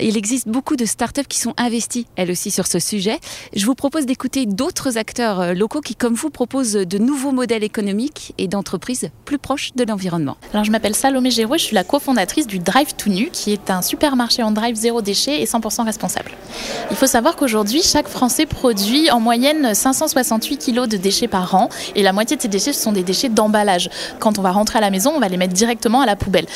il 0.00 0.18
existe 0.18 0.48
beaucoup 0.48 0.76
de 0.76 0.84
startups 0.84 1.24
qui 1.26 1.38
sont 1.38 1.54
investies, 1.56 2.06
elles 2.14 2.30
aussi, 2.30 2.50
sur 2.50 2.66
ce 2.66 2.78
sujet. 2.78 3.20
Je 3.56 3.64
vous 3.64 3.74
propose 3.74 4.04
d'écouter 4.04 4.44
d'autres 4.44 4.98
acteurs 4.98 5.54
locaux 5.54 5.80
qui, 5.80 5.96
comme 5.96 6.12
vous, 6.12 6.28
proposent 6.28 6.74
de 6.74 6.98
nouveaux 6.98 7.32
modèles 7.32 7.64
économiques 7.64 8.34
et 8.36 8.48
d'entreprises 8.48 9.08
plus 9.24 9.38
proches 9.38 9.72
de 9.76 9.84
l'environnement. 9.84 10.36
Alors, 10.52 10.64
je 10.64 10.72
m'appelle 10.72 10.94
Salomé 10.94 11.30
Géraud, 11.30 11.56
je 11.56 11.62
suis 11.62 11.74
la 11.74 11.84
cofondatrice 11.84 12.46
du 12.46 12.58
Drive 12.58 12.96
to 12.96 13.08
Nu, 13.08 13.30
qui 13.32 13.54
est 13.54 13.70
un 13.70 13.80
supermarché 13.80 14.42
en 14.42 14.50
drive 14.50 14.76
zéro 14.76 15.00
déchet 15.00 15.40
et 15.40 15.46
100% 15.46 15.86
responsable. 15.86 16.32
Il 16.90 16.98
faut 16.98 17.06
savoir 17.06 17.34
qu'aujourd'hui, 17.34 17.80
chaque 17.82 18.08
Français 18.08 18.44
produit 18.44 19.10
en 19.10 19.20
moyenne 19.20 19.74
568 19.74 20.58
kg 20.58 20.86
de 20.86 20.98
déchets 20.98 21.28
par 21.28 21.54
an 21.54 21.70
et 21.94 22.02
la 22.02 22.12
moitié 22.12 22.36
de 22.36 22.42
ces 22.42 22.48
déchets, 22.48 22.74
ce 22.74 22.82
sont 22.82 22.92
des 22.92 23.04
déchets 23.04 23.30
d'emballage 23.30 23.88
quand 24.18 24.38
on 24.38 24.42
va 24.42 24.52
rentrer 24.52 24.78
à 24.78 24.80
la 24.80 24.90
maison, 24.90 25.12
on 25.14 25.20
va 25.20 25.28
les 25.28 25.36
mettre 25.36 25.54
directement 25.54 26.00
à 26.00 26.06
la 26.06 26.16
poubelle. 26.16 26.46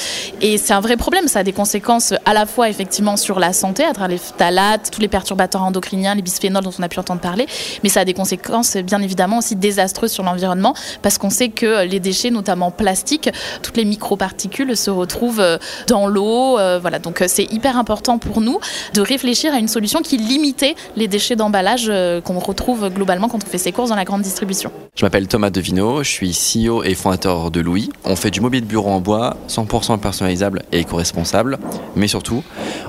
Et 0.41 0.59
c'est 0.59 0.73
un 0.73 0.81
vrai 0.81 0.97
problème, 0.97 1.29
ça 1.29 1.41
a 1.41 1.43
des 1.45 1.53
conséquences 1.53 2.15
à 2.25 2.35
la 2.35 2.47
fois 2.47 2.69
effectivement 2.69 3.17
sur 3.17 3.39
la 3.39 3.53
santé, 3.53 3.85
à 3.85 3.93
travers 3.93 4.09
les 4.09 4.19
phtalates, 4.19 4.91
tous 4.91 5.01
les 5.01 5.09
perturbateurs 5.09 5.63
endocriniens, 5.63 6.15
les 6.15 6.23
bisphénols 6.23 6.65
dont 6.65 6.73
on 6.79 6.83
a 6.83 6.89
pu 6.89 6.99
entendre 6.99 7.21
parler, 7.21 7.47
mais 7.83 7.89
ça 7.89 8.01
a 8.01 8.05
des 8.05 8.15
conséquences 8.15 8.77
bien 8.77 9.01
évidemment 9.01 9.39
aussi 9.39 9.57
désastreuses 9.57 10.13
sur 10.13 10.25
l'environnement 10.25 10.75
parce 11.03 11.19
qu'on 11.19 11.31
sait 11.31 11.49
que 11.49 11.85
les 11.85 12.01
déchets, 12.01 12.31
notamment 12.31 12.71
plastiques, 12.71 13.31
toutes 13.63 13.77
les 13.77 13.85
microparticules 13.85 14.77
se 14.77 14.91
retrouvent 14.91 15.41
euh, 15.41 15.59
dans 15.89 16.07
l'eau. 16.07 16.59
Euh, 16.59 16.79
voilà, 16.81 16.99
donc 16.99 17.23
euh, 17.23 17.27
c'est 17.29 17.51
hyper 17.53 17.77
important 17.77 18.19
pour 18.19 18.41
nous 18.41 18.59
de 18.95 19.01
réfléchir 19.01 19.55
à 19.55 19.59
une 19.59 19.69
solution 19.69 20.01
qui 20.03 20.17
limitait 20.17 20.75
les 20.97 21.09
déchets 21.09 21.37
d'emballage 21.37 21.91
qu'on 22.25 22.39
retrouve 22.39 22.89
globalement 22.91 23.29
quand 23.29 23.43
on 23.45 23.47
fait 23.47 23.59
ses 23.59 23.73
courses 23.73 23.91
dans 23.91 23.97
la 23.97 24.05
grande 24.05 24.23
distribution. 24.23 24.73
Je 24.97 25.05
m'appelle 25.05 25.29
Thomas 25.29 25.51
Devino, 25.51 26.03
je 26.03 26.11
suis 26.11 26.33
CEO 26.33 26.83
et 26.83 26.95
fondateur 26.95 27.51
de 27.53 27.61
Louis. 27.61 27.91
On 28.05 28.17
fait 28.17 28.31
du 28.31 28.41
mobilier 28.41 28.63
de 28.63 28.67
bureau 28.67 28.91
en 28.91 29.01
bois, 29.01 29.37
100% 29.49 29.99
personnalisable 29.99 30.63
et 30.73 30.81
éco-responsable. 30.81 31.59
Mais 31.95 32.09
surtout, 32.09 32.43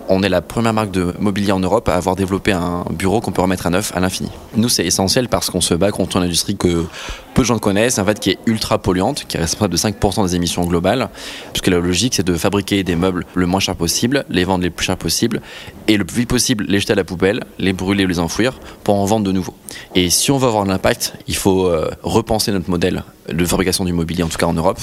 on 0.10 0.24
est 0.24 0.30
la 0.30 0.42
première 0.42 0.74
marque 0.74 0.92
de 0.92 1.14
mobilier 1.20 1.52
en 1.52 1.60
Europe 1.60 1.88
à 1.90 1.96
avoir 1.96 2.16
développé 2.16 2.52
un 2.52 2.86
bureau 2.90 3.22
qu'on 3.22 3.32
peut 3.32 3.42
remettre 3.42 3.68
à 3.68 3.70
neuf 3.70 3.92
à 3.96 4.00
l'infini. 4.00 4.30
Nous, 4.56 4.70
c'est 4.70 4.86
essentiel 4.86 5.28
parce 5.28 5.50
qu'on 5.50 5.62
se 5.62 5.74
bat 5.74 5.92
contre 5.92 6.18
une 6.18 6.24
industrie 6.24 6.56
que 6.56 6.86
peu 7.34 7.42
de 7.42 7.48
gens 7.48 7.60
connaissent, 7.60 8.00
en 8.00 8.06
fait, 8.06 8.20
qui 8.20 8.32
est 8.32 8.40
ultra 8.46 8.78
polluante, 8.78 9.26
qui 9.28 9.38
est 9.38 9.40
responsable 9.40 9.74
de 9.74 9.78
5% 9.78 10.26
des 10.26 10.36
émissions 10.36 10.64
globales. 10.66 11.10
Puisque 11.52 11.68
la 11.68 11.80
logique, 11.80 12.16
c'est 12.16 12.26
de 12.26 12.36
fabriquer 12.36 12.84
des 12.84 12.96
meubles 12.96 13.26
le 13.34 13.46
moins 13.46 13.60
cher 13.60 13.76
possible, 13.76 14.26
les 14.30 14.44
vendre 14.44 14.64
les 14.64 14.70
plus 14.70 14.86
chers 14.86 14.98
possible, 14.98 15.42
et 15.88 15.98
le 15.98 16.06
plus 16.06 16.20
vite 16.20 16.30
possible 16.30 16.66
les 16.68 16.80
jeter 16.80 16.94
à 16.94 16.96
la 16.96 17.04
poubelle, 17.04 17.44
les 17.60 17.74
brûler 17.74 18.06
ou 18.06 18.08
les 18.08 18.20
enfouir 18.20 18.60
pour 18.84 18.96
en 18.96 19.06
vendre 19.06 19.26
de 19.26 19.32
nouveau. 19.32 19.54
Et 19.96 20.10
si 20.10 20.32
on 20.32 20.38
veut 20.38 20.48
avoir 20.48 20.64
de 20.64 20.70
l'impact, 20.70 21.14
il 21.28 21.36
faut 21.36 21.68
euh, 21.68 21.90
repenser 22.04 22.52
notre 22.52 22.70
modèle 22.70 23.04
de 23.30 23.46
fabrication 23.46 23.86
du 23.86 23.94
mobilier, 23.94 24.24
en 24.24 24.28
tout 24.28 24.38
cas 24.38 24.46
en 24.46 24.54
Europe, 24.54 24.80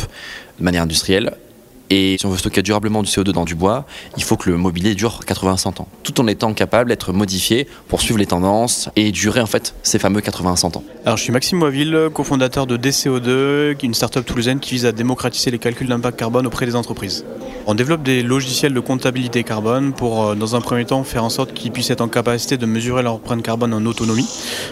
de 0.59 0.65
manière 0.65 0.83
industrielle, 0.83 1.35
et 1.91 2.17
si 2.19 2.27
on 2.27 2.31
veut 2.31 2.39
stocker 2.39 2.63
durablement 2.63 3.03
du 3.03 3.11
CO2 3.11 3.33
dans 3.33 3.45
du 3.45 3.55
bois, 3.55 3.85
il 4.17 4.23
faut 4.23 4.37
que 4.37 4.49
le 4.49 4.57
mobilier 4.57 4.95
dure 4.95 5.21
80-100 5.27 5.83
ans, 5.83 5.89
tout 6.03 6.21
en 6.21 6.27
étant 6.29 6.55
capable 6.55 6.91
d'être 6.91 7.13
modifié 7.13 7.67
pour 7.89 8.01
suivre 8.01 8.19
les 8.19 8.27
tendances 8.27 8.89
et 8.97 9.11
durer 9.11 9.41
en 9.41 9.47
fait 9.47 9.75
ces 9.83 9.99
fameux 9.99 10.21
80-100 10.21 10.79
ans. 10.79 10.85
Alors 11.05 11.17
je 11.17 11.25
suis 11.25 11.33
Maxime 11.33 11.59
Moiville, 11.59 12.09
cofondateur 12.15 12.67
de 12.67 12.77
DCO2, 12.77 13.85
une 13.85 13.95
startup 13.95 14.25
toulousaine 14.25 14.61
qui 14.61 14.75
vise 14.75 14.87
à 14.87 14.93
démocratiser 14.93 15.51
les 15.51 15.59
calculs 15.59 15.89
d'impact 15.89 16.19
carbone 16.19 16.47
auprès 16.47 16.67
des 16.67 16.77
entreprises. 16.77 17.25
On 17.67 17.75
développe 17.75 18.03
des 18.03 18.23
logiciels 18.23 18.73
de 18.73 18.81
comptabilité 18.81 19.45
carbone 19.45 19.93
pour, 19.93 20.25
euh, 20.25 20.35
dans 20.35 20.57
un 20.57 20.61
premier 20.61 20.85
temps, 20.85 21.05
faire 21.05 21.25
en 21.25 21.29
sorte 21.29 21.53
qu'ils 21.53 21.71
puissent 21.71 21.91
être 21.91 22.01
en 22.01 22.09
capacité 22.09 22.57
de 22.57 22.67
mesurer 22.67 23.03
leur 23.03 23.15
empreinte 23.15 23.43
carbone 23.43 23.75
en 23.75 23.85
autonomie, 23.85 24.27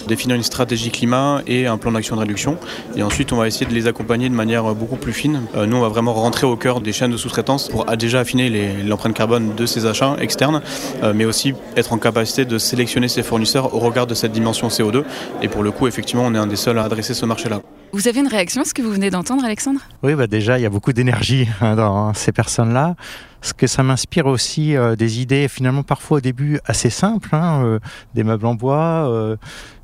définir 0.07 0.37
une 0.37 0.43
stratégie 0.43 0.91
climat 0.91 1.43
et 1.47 1.67
un 1.67 1.77
plan 1.77 1.93
d'action 1.93 2.17
de 2.17 2.21
réduction. 2.21 2.57
Et 2.97 3.03
ensuite, 3.03 3.33
on 3.33 3.37
va 3.37 3.47
essayer 3.47 3.67
de 3.67 3.75
les 3.75 3.87
accompagner 3.87 4.29
de 4.29 4.35
manière 4.35 4.75
beaucoup 4.75 4.97
plus 4.97 5.13
fine. 5.13 5.43
Euh, 5.57 5.67
nous, 5.67 5.77
on 5.77 5.81
va 5.81 5.89
vraiment 5.89 6.15
rentrer 6.15 6.47
au 6.47 6.57
cœur 6.57 6.81
des 6.81 6.93
chaînes 6.93 7.13
de 7.13 7.17
sous-traitance 7.17 7.69
pour 7.69 7.85
déjà 7.97 8.21
affiner 8.21 8.51
l'empreinte 8.85 9.15
carbone 9.15 9.55
de 9.55 9.67
ces 9.67 9.87
achats 9.87 10.17
externes, 10.21 10.63
euh, 11.03 11.13
mais 11.15 11.25
aussi 11.25 11.55
être 11.77 11.93
en 11.93 11.99
capacité 11.99 12.45
de 12.45 12.59
sélectionner 12.59 13.09
ses 13.09 13.23
fournisseurs 13.23 13.75
au 13.75 13.79
regard 13.79 14.07
de 14.07 14.15
cette 14.15 14.33
dimension 14.33 14.69
CO2. 14.69 15.05
Et 15.43 15.49
pour 15.49 15.63
le 15.63 15.71
coup, 15.71 15.87
effectivement, 15.87 16.25
on 16.27 16.35
est 16.35 16.39
un 16.39 16.47
des 16.47 16.57
seuls 16.57 16.79
à 16.79 16.85
adresser 16.85 17.15
ce 17.15 17.27
marché-là. 17.27 17.61
Vous 17.93 18.07
avez 18.07 18.21
une 18.21 18.29
réaction 18.29 18.63
à 18.63 18.65
ce 18.65 18.75
que 18.75 18.83
vous 18.83 18.91
venez 18.91 19.11
d'entendre, 19.11 19.45
Alexandre? 19.45 19.81
Oui, 20.03 20.15
bah 20.15 20.27
déjà, 20.27 20.59
il 20.59 20.63
y 20.63 20.67
a 20.67 20.71
beaucoup 20.71 20.93
d'énergie 20.93 21.49
hein, 21.61 21.75
dans 21.75 22.13
ces 22.13 22.33
personnes-là. 22.33 22.97
Ce 23.41 23.55
que 23.55 23.67
ça 23.69 23.83
m'inspire 23.83 24.27
aussi 24.27 24.77
euh, 24.77 24.97
des 24.97 25.21
idées 25.21 25.47
finalement 25.49 25.85
parfois 25.85 26.19
au 26.19 26.21
début 26.21 26.59
assez 26.67 26.91
simples, 26.91 27.29
hein, 27.33 27.63
euh, 27.65 27.79
des 28.15 28.25
meubles 28.25 28.47
en 28.47 28.55
bois, 28.55 29.09
euh, 29.09 29.37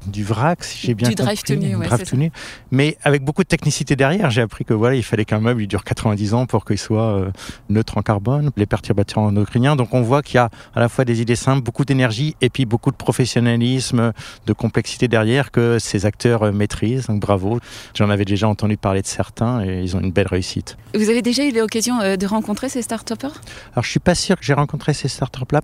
du 0.06 0.24
vrac, 0.24 0.64
si 0.64 0.86
j'ai 0.86 0.94
bien 0.94 1.08
du 1.08 1.14
compris. 1.14 1.24
drive 1.24 1.42
tuné, 1.44 1.76
ouais, 1.76 1.86
drive 1.86 2.02
tuné. 2.02 2.32
mais 2.72 2.98
avec 3.04 3.22
beaucoup 3.22 3.42
de 3.42 3.48
technicité 3.48 3.96
derrière. 3.96 4.30
J'ai 4.30 4.42
appris 4.42 4.64
que 4.64 4.74
voilà, 4.74 4.96
il 4.96 5.04
fallait 5.04 5.24
qu'un 5.24 5.38
meuble 5.38 5.62
il 5.62 5.68
dure 5.68 5.84
90 5.84 6.34
ans 6.34 6.46
pour 6.46 6.64
qu'il 6.64 6.78
soit 6.78 7.30
neutre 7.70 7.96
en 7.96 8.02
carbone, 8.02 8.50
les 8.56 8.66
perturbateurs 8.66 9.22
endocriniens. 9.22 9.76
Donc 9.76 9.94
on 9.94 10.02
voit 10.02 10.22
qu'il 10.22 10.34
y 10.34 10.38
a 10.38 10.50
à 10.74 10.80
la 10.80 10.88
fois 10.90 11.04
des 11.06 11.22
idées 11.22 11.36
simples, 11.36 11.62
beaucoup 11.62 11.84
d'énergie 11.86 12.36
et 12.42 12.50
puis 12.50 12.66
beaucoup 12.66 12.90
de 12.90 12.96
professionnalisme, 12.96 14.12
de 14.46 14.52
complexité 14.52 15.08
derrière 15.08 15.50
que 15.50 15.78
ces 15.78 16.04
acteurs 16.04 16.52
maîtrisent. 16.52 17.06
Donc 17.06 17.20
bravo. 17.20 17.60
J'en 17.94 18.10
avais 18.10 18.26
déjà 18.26 18.46
entendu 18.46 18.76
parler 18.76 19.00
de 19.00 19.06
certains 19.06 19.64
et 19.64 19.80
ils 19.80 19.96
ont 19.96 20.00
une 20.00 20.12
belle 20.12 20.28
réussite. 20.28 20.76
Vous 20.94 21.08
avez 21.08 21.22
déjà 21.22 21.46
eu 21.46 21.52
l'occasion 21.52 22.00
de 22.00 22.26
rencontrer 22.26 22.68
ces 22.68 22.82
start-upers? 22.82 23.40
Alors, 23.72 23.84
je 23.84 23.90
suis 23.90 24.00
pas 24.00 24.14
sûr 24.14 24.36
que 24.38 24.44
j'ai 24.44 24.54
rencontré 24.54 24.92
ces 24.94 25.08
startups-là. 25.08 25.60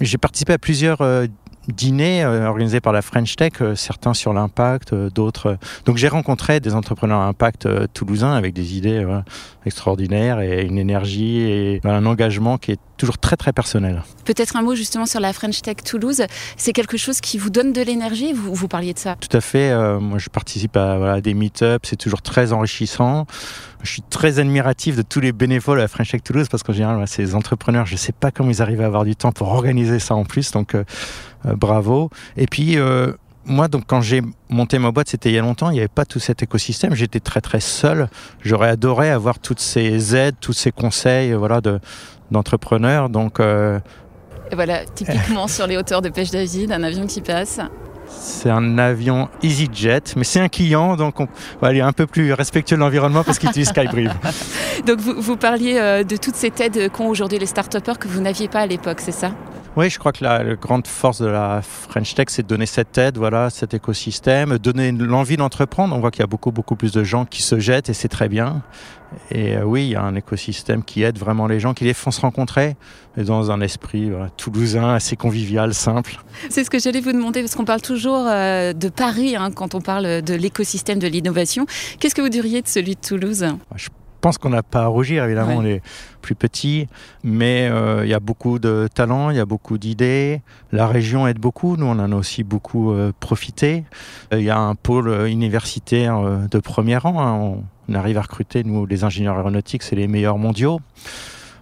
J'ai 0.00 0.18
participé 0.18 0.52
à 0.52 0.58
plusieurs 0.58 1.00
euh, 1.00 1.26
dîners 1.68 2.24
euh, 2.24 2.46
organisés 2.46 2.80
par 2.80 2.92
la 2.92 3.02
French 3.02 3.36
Tech, 3.36 3.52
euh, 3.60 3.74
certains 3.74 4.14
sur 4.14 4.32
l'impact, 4.32 4.94
d'autres. 4.94 5.58
Donc, 5.84 5.96
j'ai 5.96 6.08
rencontré 6.08 6.60
des 6.60 6.74
entrepreneurs 6.74 7.20
à 7.20 7.26
impact 7.26 7.68
toulousains 7.92 8.34
avec 8.34 8.54
des 8.54 8.76
idées 8.76 9.06
extraordinaires 9.66 10.40
et 10.40 10.64
une 10.64 10.78
énergie 10.78 11.40
et 11.40 11.80
un 11.84 12.06
engagement 12.06 12.58
qui 12.58 12.72
est 12.72 12.80
toujours 12.96 13.18
très 13.18 13.36
très 13.36 13.52
personnel. 13.52 14.02
Peut-être 14.24 14.56
un 14.56 14.62
mot 14.62 14.74
justement 14.74 15.06
sur 15.06 15.20
la 15.20 15.32
French 15.32 15.62
Tech 15.62 15.76
Toulouse. 15.84 16.22
C'est 16.56 16.72
quelque 16.72 16.96
chose 16.96 17.20
qui 17.20 17.38
vous 17.38 17.50
donne 17.50 17.72
de 17.72 17.82
l'énergie 17.82 18.32
vous, 18.32 18.54
vous 18.54 18.68
parliez 18.68 18.94
de 18.94 18.98
ça. 18.98 19.16
Tout 19.16 19.34
à 19.36 19.40
fait. 19.40 19.70
euh, 19.70 20.00
moi, 20.00 20.18
je 20.18 20.28
participe 20.28 20.76
à 20.76 20.98
voilà, 20.98 21.20
des 21.20 21.34
meet-ups. 21.34 21.88
C'est 21.88 21.96
toujours 21.96 22.22
très 22.22 22.52
enrichissant. 22.52 23.26
Je 23.82 23.90
suis 23.90 24.02
très 24.02 24.38
admiratif 24.38 24.96
de 24.96 25.02
tous 25.02 25.20
les 25.20 25.32
bénévoles 25.32 25.78
à 25.78 25.82
la 25.82 25.88
French 25.88 26.10
Tech 26.10 26.22
Toulouse 26.22 26.48
parce 26.50 26.62
qu'en 26.62 26.72
général, 26.72 26.94
voilà, 26.94 27.06
ces 27.06 27.34
entrepreneurs, 27.34 27.86
je 27.86 27.94
ne 27.94 27.98
sais 27.98 28.12
pas 28.12 28.30
comment 28.30 28.50
ils 28.50 28.62
arrivent 28.62 28.80
à 28.80 28.86
avoir 28.86 29.04
du 29.04 29.16
temps 29.16 29.32
pour 29.32 29.48
organiser 29.48 29.98
ça 29.98 30.14
en 30.14 30.24
plus. 30.24 30.52
Donc, 30.52 30.74
euh, 30.74 30.84
euh, 31.46 31.54
bravo. 31.54 32.10
Et 32.36 32.46
puis, 32.46 32.76
moi, 33.46 33.68
donc, 33.68 33.84
quand 33.86 34.00
j'ai 34.00 34.22
monté 34.48 34.78
ma 34.78 34.90
boîte, 34.90 35.10
c'était 35.10 35.28
il 35.28 35.34
y 35.34 35.38
a 35.38 35.42
longtemps, 35.42 35.68
il 35.68 35.74
n'y 35.74 35.80
avait 35.80 35.88
pas 35.88 36.06
tout 36.06 36.18
cet 36.18 36.42
écosystème. 36.42 36.94
J'étais 36.94 37.20
très, 37.20 37.42
très 37.42 37.60
seul. 37.60 38.08
J'aurais 38.42 38.70
adoré 38.70 39.10
avoir 39.10 39.38
toutes 39.38 39.60
ces 39.60 40.16
aides, 40.16 40.36
tous 40.40 40.54
ces 40.54 40.72
conseils 40.72 41.34
voilà, 41.34 41.60
de, 41.60 41.78
d'entrepreneurs. 42.34 43.08
Donc, 43.08 43.40
euh, 43.40 43.78
Et 44.52 44.54
voilà, 44.54 44.84
typiquement 44.84 45.48
sur 45.48 45.66
les 45.66 45.76
hauteurs 45.78 46.02
de 46.02 46.10
Pêche 46.10 46.30
David, 46.30 46.70
un 46.72 46.82
avion 46.82 47.06
qui 47.06 47.22
passe. 47.22 47.60
C'est 48.06 48.50
un 48.50 48.76
avion 48.76 49.28
EasyJet, 49.42 50.02
mais 50.16 50.24
c'est 50.24 50.40
un 50.40 50.48
client, 50.48 50.96
donc 50.96 51.20
on 51.20 51.28
va 51.62 51.68
aller 51.68 51.80
un 51.80 51.92
peu 51.92 52.06
plus 52.06 52.34
respectueux 52.34 52.76
de 52.76 52.80
l'environnement 52.80 53.24
parce 53.24 53.38
qu'il 53.38 53.48
utilise 53.48 53.68
Skybrief. 53.70 54.12
Donc 54.86 54.98
vous, 54.98 55.14
vous 55.20 55.36
parliez 55.36 55.78
euh, 55.78 56.04
de 56.04 56.16
toute 56.16 56.34
cette 56.36 56.60
aide 56.60 56.90
qu'ont 56.92 57.08
aujourd'hui 57.08 57.38
les 57.38 57.46
start-upers 57.46 57.98
que 57.98 58.06
vous 58.06 58.20
n'aviez 58.20 58.48
pas 58.48 58.60
à 58.60 58.66
l'époque, 58.66 59.00
c'est 59.00 59.12
ça? 59.12 59.30
Oui, 59.76 59.90
je 59.90 59.98
crois 59.98 60.12
que 60.12 60.22
la, 60.22 60.44
la 60.44 60.54
grande 60.54 60.86
force 60.86 61.20
de 61.20 61.26
la 61.26 61.60
French 61.60 62.14
Tech, 62.14 62.26
c'est 62.28 62.42
de 62.42 62.46
donner 62.46 62.66
cette 62.66 62.96
aide, 62.96 63.18
voilà, 63.18 63.50
cet 63.50 63.74
écosystème, 63.74 64.56
donner 64.58 64.92
l'envie 64.92 65.36
d'entreprendre. 65.36 65.96
On 65.96 65.98
voit 65.98 66.12
qu'il 66.12 66.20
y 66.20 66.22
a 66.22 66.28
beaucoup, 66.28 66.52
beaucoup 66.52 66.76
plus 66.76 66.92
de 66.92 67.02
gens 67.02 67.24
qui 67.24 67.42
se 67.42 67.58
jettent 67.58 67.88
et 67.88 67.92
c'est 67.92 68.08
très 68.08 68.28
bien. 68.28 68.62
Et 69.32 69.56
euh, 69.56 69.64
oui, 69.64 69.86
il 69.86 69.90
y 69.90 69.96
a 69.96 70.02
un 70.02 70.14
écosystème 70.14 70.84
qui 70.84 71.02
aide 71.02 71.18
vraiment 71.18 71.48
les 71.48 71.58
gens, 71.58 71.74
qui 71.74 71.82
les 71.82 71.94
font 71.94 72.12
se 72.12 72.20
rencontrer 72.20 72.76
et 73.16 73.24
dans 73.24 73.50
un 73.50 73.60
esprit 73.60 74.10
voilà, 74.10 74.28
toulousain, 74.30 74.94
assez 74.94 75.16
convivial, 75.16 75.74
simple. 75.74 76.20
C'est 76.50 76.62
ce 76.62 76.70
que 76.70 76.78
j'allais 76.78 77.00
vous 77.00 77.12
demander, 77.12 77.40
parce 77.40 77.56
qu'on 77.56 77.64
parle 77.64 77.82
toujours 77.82 78.26
euh, 78.28 78.72
de 78.72 78.88
Paris 78.88 79.34
hein, 79.34 79.50
quand 79.50 79.74
on 79.74 79.80
parle 79.80 80.22
de 80.22 80.34
l'écosystème 80.34 81.00
de 81.00 81.08
l'innovation. 81.08 81.66
Qu'est-ce 81.98 82.14
que 82.14 82.22
vous 82.22 82.28
diriez 82.28 82.62
de 82.62 82.68
celui 82.68 82.94
de 82.94 83.00
Toulouse? 83.00 83.44
Je 83.74 83.88
pense 84.24 84.38
qu'on 84.38 84.48
n'a 84.48 84.62
pas 84.62 84.84
à 84.84 84.86
rougir, 84.86 85.22
évidemment, 85.24 85.58
Ouais. 85.58 85.64
on 85.64 85.66
est 85.76 85.82
plus 86.22 86.34
petit, 86.34 86.88
mais 87.22 87.68
euh, 87.70 88.04
il 88.06 88.08
y 88.08 88.14
a 88.14 88.20
beaucoup 88.20 88.58
de 88.58 88.88
talents, 88.92 89.28
il 89.28 89.36
y 89.36 89.40
a 89.40 89.44
beaucoup 89.44 89.76
d'idées. 89.76 90.40
La 90.72 90.86
région 90.86 91.26
aide 91.28 91.38
beaucoup, 91.38 91.76
nous 91.76 91.84
on 91.84 91.98
en 91.98 92.10
a 92.10 92.16
aussi 92.16 92.42
beaucoup 92.42 92.90
euh, 92.92 93.12
profité. 93.20 93.84
Euh, 94.32 94.38
Il 94.40 94.44
y 94.46 94.50
a 94.50 94.58
un 94.58 94.74
pôle 94.76 95.08
universitaire 95.28 96.16
de 96.50 96.58
premier 96.58 96.96
rang, 96.96 97.20
hein. 97.20 97.34
on, 97.34 97.64
on 97.90 97.94
arrive 97.94 98.16
à 98.16 98.22
recruter, 98.22 98.64
nous 98.64 98.86
les 98.86 99.04
ingénieurs 99.04 99.36
aéronautiques, 99.36 99.82
c'est 99.82 99.96
les 99.96 100.08
meilleurs 100.08 100.38
mondiaux. 100.38 100.80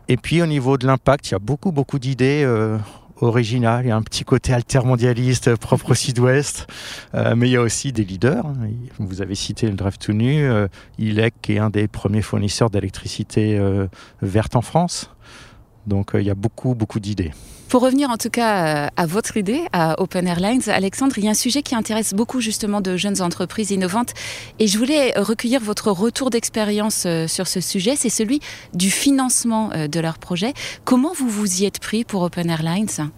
Et 0.09 0.16
puis 0.16 0.40
au 0.42 0.47
niveau 0.47 0.78
de 0.78 0.87
l'impact, 0.87 1.28
il 1.28 1.33
y 1.33 1.35
a 1.35 1.40
beaucoup, 1.40 1.73
beaucoup 1.73 1.99
d'idées. 1.99 2.42
euh, 2.45 2.78
originales. 3.21 3.85
Il 3.85 3.88
y 3.88 3.90
a 3.90 3.97
un 3.97 4.02
petit 4.02 4.25
côté 4.25 4.52
altermondialiste 4.52 5.49
euh, 5.49 5.57
propre 5.57 5.90
au 5.90 5.95
sud-ouest, 5.95 6.66
Euh, 7.14 7.35
mais 7.37 7.49
il 7.49 7.52
y 7.52 7.57
a 7.57 7.61
aussi 7.61 7.92
des 7.92 8.04
leaders. 8.04 8.45
Vous 8.99 9.21
avez 9.23 9.35
cité 9.35 9.66
le 9.66 9.75
Drive 9.75 9.99
to 9.99 10.12
Nu, 10.12 10.45
euh, 10.45 10.69
ILEC 10.99 11.35
qui 11.42 11.54
est 11.54 11.59
un 11.59 11.71
des 11.71 11.88
premiers 11.88 12.23
fournisseurs 12.23 12.71
d'électricité 12.71 13.61
verte 14.23 14.57
en 14.57 14.62
France. 14.62 15.11
Donc 15.86 16.14
euh, 16.14 16.20
il 16.20 16.26
y 16.26 16.30
a 16.30 16.34
beaucoup, 16.34 16.74
beaucoup 16.74 17.00
d'idées. 17.00 17.32
Pour 17.72 17.80
revenir 17.80 18.10
en 18.10 18.18
tout 18.18 18.28
cas 18.28 18.84
euh, 18.84 18.88
à 18.98 19.06
votre 19.06 19.38
idée, 19.38 19.62
à 19.72 19.98
Open 19.98 20.26
Airlines, 20.26 20.60
Alexandre, 20.68 21.16
il 21.16 21.24
y 21.24 21.28
a 21.28 21.30
un 21.30 21.34
sujet 21.34 21.62
qui 21.62 21.74
intéresse 21.74 22.12
beaucoup 22.12 22.42
justement 22.42 22.82
de 22.82 22.98
jeunes 22.98 23.22
entreprises 23.22 23.70
innovantes 23.70 24.12
et 24.58 24.66
je 24.66 24.76
voulais 24.76 25.14
recueillir 25.16 25.62
votre 25.62 25.90
retour 25.90 26.28
d'expérience 26.28 27.04
euh, 27.06 27.26
sur 27.26 27.46
ce 27.46 27.62
sujet, 27.62 27.96
c'est 27.96 28.10
celui 28.10 28.40
du 28.74 28.90
financement 28.90 29.70
euh, 29.72 29.88
de 29.88 30.00
leur 30.00 30.18
projet. 30.18 30.52
Comment 30.84 31.14
vous 31.14 31.30
vous 31.30 31.62
y 31.62 31.64
êtes 31.64 31.80
pris 31.80 32.04
pour 32.04 32.20
Open 32.20 32.50
Airlines? 32.50 33.10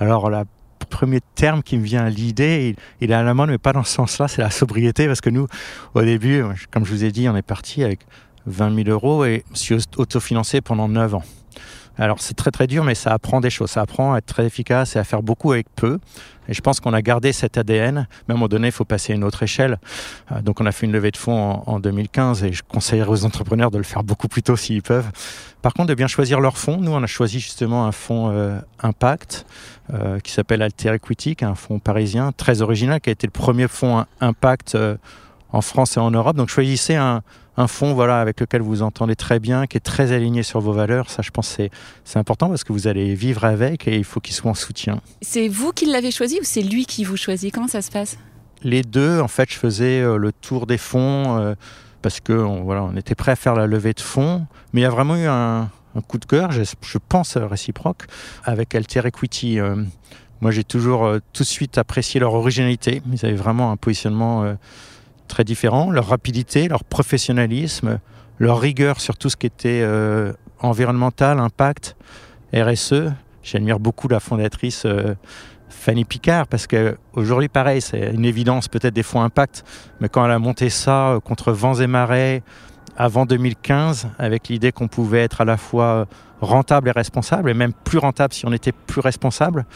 Alors 0.00 0.30
le 0.30 0.42
premier 0.90 1.20
terme 1.36 1.62
qui 1.62 1.78
me 1.78 1.84
vient 1.84 2.06
à 2.06 2.10
l'idée, 2.10 2.74
il, 3.00 3.04
il 3.06 3.12
est 3.12 3.14
à 3.14 3.22
la 3.22 3.34
mode, 3.34 3.50
mais 3.50 3.58
pas 3.58 3.72
dans 3.72 3.84
ce 3.84 3.92
sens-là, 3.92 4.26
c'est 4.26 4.42
la 4.42 4.50
sobriété, 4.50 5.06
parce 5.06 5.20
que 5.20 5.30
nous, 5.30 5.46
au 5.94 6.02
début, 6.02 6.42
comme 6.72 6.84
je 6.84 6.90
vous 6.90 7.04
ai 7.04 7.12
dit, 7.12 7.28
on 7.28 7.36
est 7.36 7.42
parti 7.42 7.84
avec 7.84 8.00
20 8.46 8.74
000 8.84 8.88
euros 8.88 9.24
et 9.24 9.44
je 9.52 9.58
suis 9.58 9.76
autofinancé 9.96 10.60
pendant 10.60 10.88
9 10.88 11.14
ans. 11.14 11.22
Alors 11.98 12.20
c'est 12.20 12.34
très 12.34 12.50
très 12.50 12.66
dur, 12.66 12.84
mais 12.84 12.94
ça 12.94 13.12
apprend 13.12 13.40
des 13.40 13.50
choses. 13.50 13.70
Ça 13.70 13.82
apprend 13.82 14.14
à 14.14 14.18
être 14.18 14.26
très 14.26 14.44
efficace 14.46 14.96
et 14.96 14.98
à 14.98 15.04
faire 15.04 15.22
beaucoup 15.22 15.52
avec 15.52 15.66
peu. 15.74 15.98
Et 16.48 16.54
je 16.54 16.60
pense 16.60 16.78
qu'on 16.78 16.92
a 16.92 17.02
gardé 17.02 17.32
cet 17.32 17.58
ADN. 17.58 18.06
Mais 18.28 18.32
à 18.32 18.34
un 18.34 18.36
moment 18.36 18.48
donné, 18.48 18.68
il 18.68 18.72
faut 18.72 18.84
passer 18.84 19.12
à 19.12 19.16
une 19.16 19.24
autre 19.24 19.42
échelle. 19.42 19.78
Euh, 20.32 20.40
donc 20.42 20.60
on 20.60 20.66
a 20.66 20.72
fait 20.72 20.86
une 20.86 20.92
levée 20.92 21.10
de 21.10 21.16
fonds 21.16 21.38
en, 21.38 21.64
en 21.66 21.80
2015 21.80 22.44
et 22.44 22.52
je 22.52 22.62
conseillerais 22.62 23.10
aux 23.10 23.24
entrepreneurs 23.24 23.70
de 23.70 23.78
le 23.78 23.84
faire 23.84 24.04
beaucoup 24.04 24.28
plus 24.28 24.42
tôt 24.42 24.56
s'ils 24.56 24.82
peuvent. 24.82 25.10
Par 25.66 25.74
contre, 25.74 25.88
de 25.88 25.94
bien 25.94 26.06
choisir 26.06 26.38
leur 26.38 26.58
fonds. 26.58 26.78
Nous, 26.80 26.92
on 26.92 27.02
a 27.02 27.08
choisi 27.08 27.40
justement 27.40 27.86
un 27.86 27.92
fonds 27.92 28.30
euh, 28.30 28.60
impact 28.84 29.46
euh, 29.92 30.20
qui 30.20 30.30
s'appelle 30.30 30.62
Alter 30.62 30.94
Equity, 30.94 31.34
qui 31.34 31.42
est 31.42 31.48
un 31.48 31.56
fonds 31.56 31.80
parisien 31.80 32.30
très 32.30 32.62
original, 32.62 33.00
qui 33.00 33.08
a 33.08 33.12
été 33.12 33.26
le 33.26 33.32
premier 33.32 33.66
fonds 33.66 34.04
impact 34.20 34.76
euh, 34.76 34.96
en 35.56 35.62
France 35.62 35.96
et 35.96 36.00
en 36.00 36.10
Europe. 36.10 36.36
Donc 36.36 36.48
choisissez 36.48 36.94
un, 36.94 37.22
un 37.56 37.66
fonds 37.66 37.94
voilà, 37.94 38.20
avec 38.20 38.40
lequel 38.40 38.60
vous 38.60 38.68
vous 38.68 38.82
entendez 38.82 39.16
très 39.16 39.40
bien, 39.40 39.66
qui 39.66 39.76
est 39.76 39.80
très 39.80 40.12
aligné 40.12 40.42
sur 40.42 40.60
vos 40.60 40.72
valeurs. 40.72 41.10
Ça, 41.10 41.22
je 41.22 41.30
pense, 41.30 41.48
c'est, 42.04 42.18
important 42.18 42.48
parce 42.48 42.64
que 42.64 42.72
vous 42.72 42.86
allez 42.86 43.14
vivre 43.14 43.44
avec 43.44 43.88
et 43.88 43.96
il 43.96 44.04
faut 44.04 44.20
qu'il 44.20 44.34
soit 44.34 44.50
en 44.50 44.54
soutien. 44.54 45.00
C'est 45.22 45.48
vous 45.48 45.72
qui 45.72 45.86
l'avez 45.86 46.10
choisi 46.10 46.38
ou 46.40 46.44
c'est 46.44 46.62
lui 46.62 46.84
qui 46.86 47.04
vous 47.04 47.16
choisit? 47.16 47.52
Comment 47.52 47.68
ça 47.68 47.82
se 47.82 47.90
passe? 47.90 48.18
Les 48.62 48.82
deux, 48.82 49.20
en 49.20 49.28
fait, 49.28 49.50
je 49.50 49.56
faisais 49.56 50.00
euh, 50.00 50.16
le 50.16 50.32
tour 50.32 50.66
des 50.66 50.78
fonds 50.78 51.38
euh, 51.38 51.54
parce 52.02 52.20
que 52.20 52.32
on, 52.32 52.64
voilà, 52.64 52.84
on 52.84 52.96
était 52.96 53.14
prêt 53.14 53.32
à 53.32 53.36
faire 53.36 53.54
la 53.54 53.66
levée 53.66 53.92
de 53.92 54.00
fonds. 54.00 54.46
Mais 54.72 54.80
il 54.80 54.84
y 54.84 54.86
a 54.86 54.90
vraiment 54.90 55.16
eu 55.16 55.26
un, 55.26 55.70
un 55.96 56.00
coup 56.06 56.18
de 56.18 56.26
cœur, 56.26 56.52
je, 56.52 56.62
je 56.62 56.98
pense 56.98 57.36
euh, 57.36 57.46
réciproque, 57.46 58.04
avec 58.44 58.74
Alter 58.74 59.02
Equity. 59.06 59.58
Euh, 59.58 59.76
moi, 60.40 60.50
j'ai 60.50 60.64
toujours 60.64 61.06
euh, 61.06 61.18
tout 61.32 61.42
de 61.42 61.48
suite 61.48 61.78
apprécié 61.78 62.20
leur 62.20 62.34
originalité. 62.34 63.02
Ils 63.12 63.24
avaient 63.24 63.34
vraiment 63.34 63.72
un 63.72 63.76
positionnement 63.76 64.56
très 65.26 65.44
différent, 65.44 65.90
leur 65.90 66.08
rapidité, 66.08 66.68
leur 66.68 66.84
professionnalisme, 66.84 67.98
leur 68.38 68.60
rigueur 68.60 69.00
sur 69.00 69.16
tout 69.16 69.30
ce 69.30 69.36
qui 69.36 69.46
était 69.46 69.80
euh, 69.82 70.32
environnemental, 70.60 71.38
impact, 71.38 71.96
RSE. 72.54 73.12
J'admire 73.42 73.78
beaucoup 73.78 74.08
la 74.08 74.20
fondatrice 74.20 74.84
euh, 74.86 75.14
Fanny 75.68 76.04
Picard 76.04 76.46
parce 76.46 76.66
qu'aujourd'hui, 76.66 77.48
pareil, 77.48 77.80
c'est 77.80 78.12
une 78.12 78.24
évidence 78.24 78.68
peut-être 78.68 78.94
des 78.94 79.02
fonds 79.02 79.22
impact, 79.22 79.64
mais 80.00 80.08
quand 80.08 80.24
elle 80.24 80.32
a 80.32 80.38
monté 80.38 80.68
ça 80.70 81.10
euh, 81.10 81.20
contre 81.20 81.52
vents 81.52 81.74
et 81.74 81.86
marées 81.86 82.42
avant 82.96 83.26
2015, 83.26 84.08
avec 84.18 84.48
l'idée 84.48 84.72
qu'on 84.72 84.88
pouvait 84.88 85.22
être 85.22 85.42
à 85.42 85.44
la 85.44 85.58
fois 85.58 86.06
rentable 86.40 86.88
et 86.88 86.92
responsable, 86.92 87.50
et 87.50 87.54
même 87.54 87.72
plus 87.72 87.98
rentable 87.98 88.32
si 88.32 88.46
on 88.46 88.52
était 88.52 88.72
plus 88.72 89.00
responsable, 89.00 89.66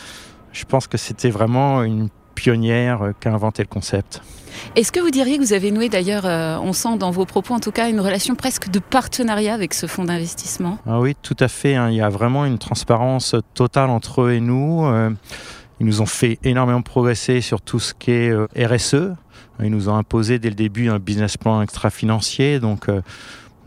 je 0.52 0.64
pense 0.64 0.86
que 0.86 0.96
c'était 0.96 1.30
vraiment 1.30 1.82
une 1.82 2.08
pionnière 2.40 3.02
euh, 3.02 3.12
qui 3.20 3.28
a 3.28 3.32
inventé 3.34 3.62
le 3.62 3.68
concept. 3.68 4.22
Est-ce 4.76 4.90
que 4.92 5.00
vous 5.00 5.10
diriez 5.10 5.36
que 5.38 5.42
vous 5.42 5.52
avez 5.52 5.70
noué 5.70 5.88
d'ailleurs, 5.88 6.24
euh, 6.26 6.56
on 6.62 6.72
sent 6.72 6.96
dans 6.98 7.10
vos 7.10 7.24
propos 7.26 7.54
en 7.54 7.60
tout 7.60 7.70
cas, 7.70 7.88
une 7.88 8.00
relation 8.00 8.34
presque 8.34 8.68
de 8.70 8.78
partenariat 8.80 9.54
avec 9.54 9.74
ce 9.74 9.86
fonds 9.86 10.04
d'investissement? 10.04 10.78
Ah 10.86 11.00
oui, 11.00 11.14
tout 11.22 11.36
à 11.38 11.48
fait. 11.48 11.74
hein. 11.76 11.88
Il 11.90 11.96
y 11.96 12.00
a 12.00 12.08
vraiment 12.08 12.46
une 12.46 12.58
transparence 12.58 13.36
totale 13.54 13.90
entre 13.90 14.22
eux 14.22 14.32
et 14.32 14.40
nous. 14.40 14.84
Euh, 14.86 15.10
Ils 15.80 15.86
nous 15.86 16.00
ont 16.02 16.06
fait 16.20 16.38
énormément 16.42 16.82
progresser 16.82 17.40
sur 17.42 17.60
tout 17.60 17.78
ce 17.78 17.92
qui 17.94 18.10
est 18.10 18.30
euh, 18.30 18.46
RSE. 18.56 19.14
Ils 19.62 19.70
nous 19.70 19.88
ont 19.90 19.94
imposé 19.96 20.38
dès 20.38 20.48
le 20.48 20.54
début 20.54 20.88
un 20.88 20.98
business 20.98 21.36
plan 21.36 21.60
extra-financier. 21.62 22.60
Donc, 22.60 22.86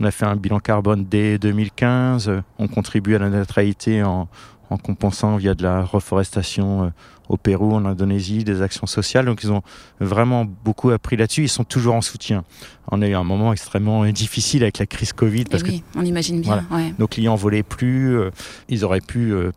on 0.00 0.04
a 0.04 0.10
fait 0.10 0.26
un 0.26 0.36
bilan 0.36 0.58
carbone 0.60 1.04
dès 1.08 1.38
2015. 1.38 2.28
Euh, 2.28 2.40
On 2.58 2.66
contribue 2.68 3.14
à 3.14 3.20
la 3.20 3.28
neutralité 3.30 4.02
en, 4.02 4.28
en 4.70 4.76
compensant 4.76 5.36
via 5.36 5.54
de 5.54 5.62
la 5.62 5.82
reforestation 5.82 6.92
au 7.28 7.36
Pérou, 7.36 7.72
en 7.74 7.84
Indonésie, 7.86 8.44
des 8.44 8.60
actions 8.62 8.86
sociales. 8.86 9.24
Donc 9.26 9.42
ils 9.42 9.50
ont 9.52 9.62
vraiment 10.00 10.44
beaucoup 10.44 10.90
appris 10.90 11.16
là-dessus. 11.16 11.44
Ils 11.44 11.48
sont 11.48 11.64
toujours 11.64 11.94
en 11.94 12.02
soutien. 12.02 12.44
On 12.90 13.00
a 13.02 13.08
eu 13.08 13.14
un 13.14 13.24
moment 13.24 13.52
extrêmement 13.52 14.04
difficile 14.06 14.62
avec 14.62 14.78
la 14.78 14.86
crise 14.86 15.12
Covid 15.12 15.44
parce 15.44 15.62
Eh 15.66 15.70
oui, 15.70 15.82
on 15.96 16.04
imagine 16.04 16.40
bien. 16.40 16.64
Voilà. 16.68 16.84
ouais. 16.84 16.90
que 16.92 17.00
nos 17.00 17.08
clients 17.08 17.34
volaient 17.34 17.62
plus. 17.62 18.16
euh, 18.18 18.30
Ils 18.68 18.84
auraient 18.84 19.00
pu 19.00 19.32
euh, 19.32 19.52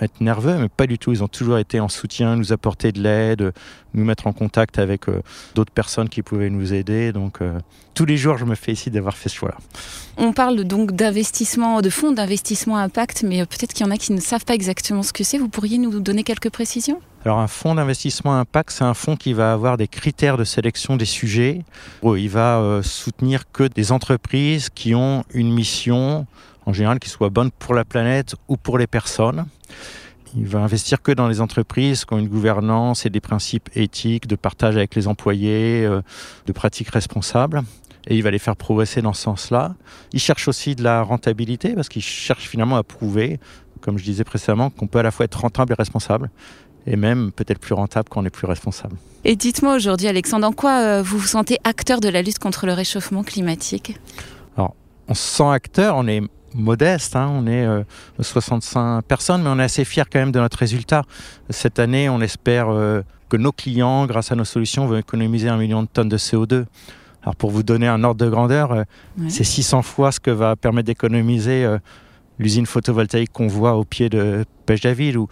être 0.00 0.22
nerveux, 0.22 0.56
mais 0.58 0.68
pas 0.70 0.86
du 0.86 0.98
tout. 0.98 1.12
Ils 1.12 1.22
ont 1.22 1.28
toujours 1.28 1.58
été 1.58 1.78
en 1.78 1.88
soutien, 1.90 2.36
nous 2.36 2.52
apporter 2.54 2.90
de 2.90 3.02
l'aide, 3.02 3.52
nous 3.92 4.04
mettre 4.04 4.26
en 4.26 4.32
contact 4.32 4.78
avec 4.78 5.08
euh, 5.10 5.20
d'autres 5.54 5.72
personnes 5.72 6.08
qui 6.08 6.22
pouvaient 6.22 6.48
nous 6.48 6.72
aider. 6.72 7.12
Donc 7.12 7.42
euh, 7.42 7.58
tous 7.92 8.06
les 8.06 8.16
jours, 8.16 8.38
je 8.38 8.46
me 8.46 8.54
félicite 8.54 8.94
d'avoir 8.94 9.14
fait 9.14 9.28
ce 9.28 9.34
choix-là. 9.34 9.58
On 10.16 10.32
parle 10.32 10.64
donc 10.64 10.92
d'investissement, 10.92 11.82
de 11.82 11.90
fonds 11.90 12.12
d'investissement 12.12 12.78
impact, 12.78 13.24
mais 13.28 13.44
peut-être 13.44 13.74
qu'il 13.74 13.84
y 13.84 13.88
en 13.88 13.92
a 13.92 13.98
qui 13.98 14.14
ne 14.14 14.20
savent 14.20 14.46
pas 14.46 14.54
exactement 14.54 15.02
ce 15.02 15.12
que 15.12 15.22
c'est. 15.22 15.36
Vous 15.36 15.50
pourriez 15.50 15.76
nous 15.76 16.00
donner 16.00 16.22
quelques 16.24 16.48
précisions? 16.50 16.98
Alors 17.24 17.38
un 17.38 17.48
fonds 17.48 17.74
d'investissement 17.74 18.38
impact, 18.38 18.70
c'est 18.70 18.84
un 18.84 18.94
fonds 18.94 19.14
qui 19.14 19.34
va 19.34 19.52
avoir 19.52 19.76
des 19.76 19.88
critères 19.88 20.38
de 20.38 20.44
sélection 20.44 20.96
des 20.96 21.04
sujets. 21.04 21.62
Oh, 22.00 22.16
Il 22.16 22.30
va 22.30 22.60
euh, 22.60 22.82
soutenir 22.82 23.50
que 23.52 23.64
des 23.64 23.92
entreprises 23.92 24.70
qui 24.70 24.94
ont 24.94 25.24
une 25.34 25.52
mission, 25.52 26.26
en 26.64 26.72
général, 26.72 26.98
qui 26.98 27.10
soit 27.10 27.28
bonne 27.28 27.50
pour 27.50 27.74
la 27.74 27.84
planète 27.84 28.36
ou 28.48 28.56
pour 28.56 28.78
les 28.78 28.86
personnes. 28.86 29.44
Il 30.34 30.46
va 30.46 30.60
investir 30.60 31.02
que 31.02 31.12
dans 31.12 31.28
les 31.28 31.42
entreprises 31.42 32.06
qui 32.06 32.14
ont 32.14 32.18
une 32.18 32.28
gouvernance 32.28 33.04
et 33.04 33.10
des 33.10 33.20
principes 33.20 33.68
éthiques 33.74 34.26
de 34.26 34.36
partage 34.36 34.76
avec 34.76 34.94
les 34.94 35.06
employés, 35.06 35.84
euh, 35.84 36.00
de 36.46 36.52
pratiques 36.52 36.88
responsables. 36.88 37.60
Et 38.06 38.16
il 38.16 38.22
va 38.22 38.30
les 38.30 38.38
faire 38.38 38.56
progresser 38.56 39.02
dans 39.02 39.12
ce 39.12 39.20
sens-là. 39.24 39.74
Il 40.14 40.20
cherche 40.20 40.48
aussi 40.48 40.74
de 40.74 40.82
la 40.82 41.02
rentabilité 41.02 41.74
parce 41.74 41.90
qu'il 41.90 42.00
cherche 42.00 42.48
finalement 42.48 42.76
à 42.76 42.82
prouver, 42.82 43.38
comme 43.82 43.98
je 43.98 44.04
disais 44.04 44.24
précédemment, 44.24 44.70
qu'on 44.70 44.86
peut 44.86 45.00
à 45.00 45.02
la 45.02 45.10
fois 45.10 45.24
être 45.26 45.38
rentable 45.38 45.74
et 45.74 45.76
responsable 45.76 46.30
et 46.86 46.96
même 46.96 47.32
peut-être 47.32 47.58
plus 47.58 47.74
rentable 47.74 48.08
quand 48.08 48.22
on 48.22 48.24
est 48.24 48.30
plus 48.30 48.46
responsable. 48.46 48.96
Et 49.24 49.36
dites-moi 49.36 49.74
aujourd'hui, 49.74 50.08
Alexandre, 50.08 50.46
en 50.46 50.52
quoi 50.52 50.78
euh, 50.80 51.02
vous 51.02 51.18
vous 51.18 51.26
sentez 51.26 51.58
acteur 51.64 52.00
de 52.00 52.08
la 52.08 52.22
lutte 52.22 52.38
contre 52.38 52.66
le 52.66 52.72
réchauffement 52.72 53.22
climatique? 53.22 53.98
On 55.12 55.14
se 55.14 55.38
sent 55.38 55.48
acteur, 55.50 55.96
on 55.96 56.06
est 56.06 56.22
modeste, 56.54 57.16
hein, 57.16 57.28
on 57.32 57.48
est 57.48 57.66
euh, 57.66 57.82
65 58.20 59.02
personnes, 59.02 59.42
mais 59.42 59.48
on 59.48 59.58
est 59.58 59.64
assez 59.64 59.84
fiers 59.84 60.04
quand 60.10 60.20
même 60.20 60.30
de 60.30 60.38
notre 60.38 60.56
résultat. 60.56 61.02
Cette 61.48 61.80
année, 61.80 62.08
on 62.08 62.20
espère 62.20 62.68
euh, 62.68 63.02
que 63.28 63.36
nos 63.36 63.50
clients, 63.50 64.06
grâce 64.06 64.30
à 64.30 64.36
nos 64.36 64.44
solutions, 64.44 64.86
vont 64.86 64.96
économiser 64.98 65.48
un 65.48 65.56
million 65.56 65.82
de 65.82 65.88
tonnes 65.92 66.08
de 66.08 66.16
CO2. 66.16 66.64
Alors 67.24 67.34
pour 67.34 67.50
vous 67.50 67.64
donner 67.64 67.88
un 67.88 68.04
ordre 68.04 68.24
de 68.24 68.30
grandeur, 68.30 68.70
euh, 68.70 68.84
Ouais. 69.18 69.30
c'est 69.30 69.42
600 69.42 69.82
fois 69.82 70.12
ce 70.12 70.20
que 70.20 70.30
va 70.30 70.54
permettre 70.54 70.86
d'économiser 70.86 71.64
euh, 71.64 71.78
l'usine 72.38 72.66
photovoltaïque 72.66 73.32
qu'on 73.32 73.48
voit 73.48 73.74
au 73.74 73.84
pied 73.84 74.08
de 74.08 74.44
Pêche-David, 74.66 75.16
où, 75.16 75.26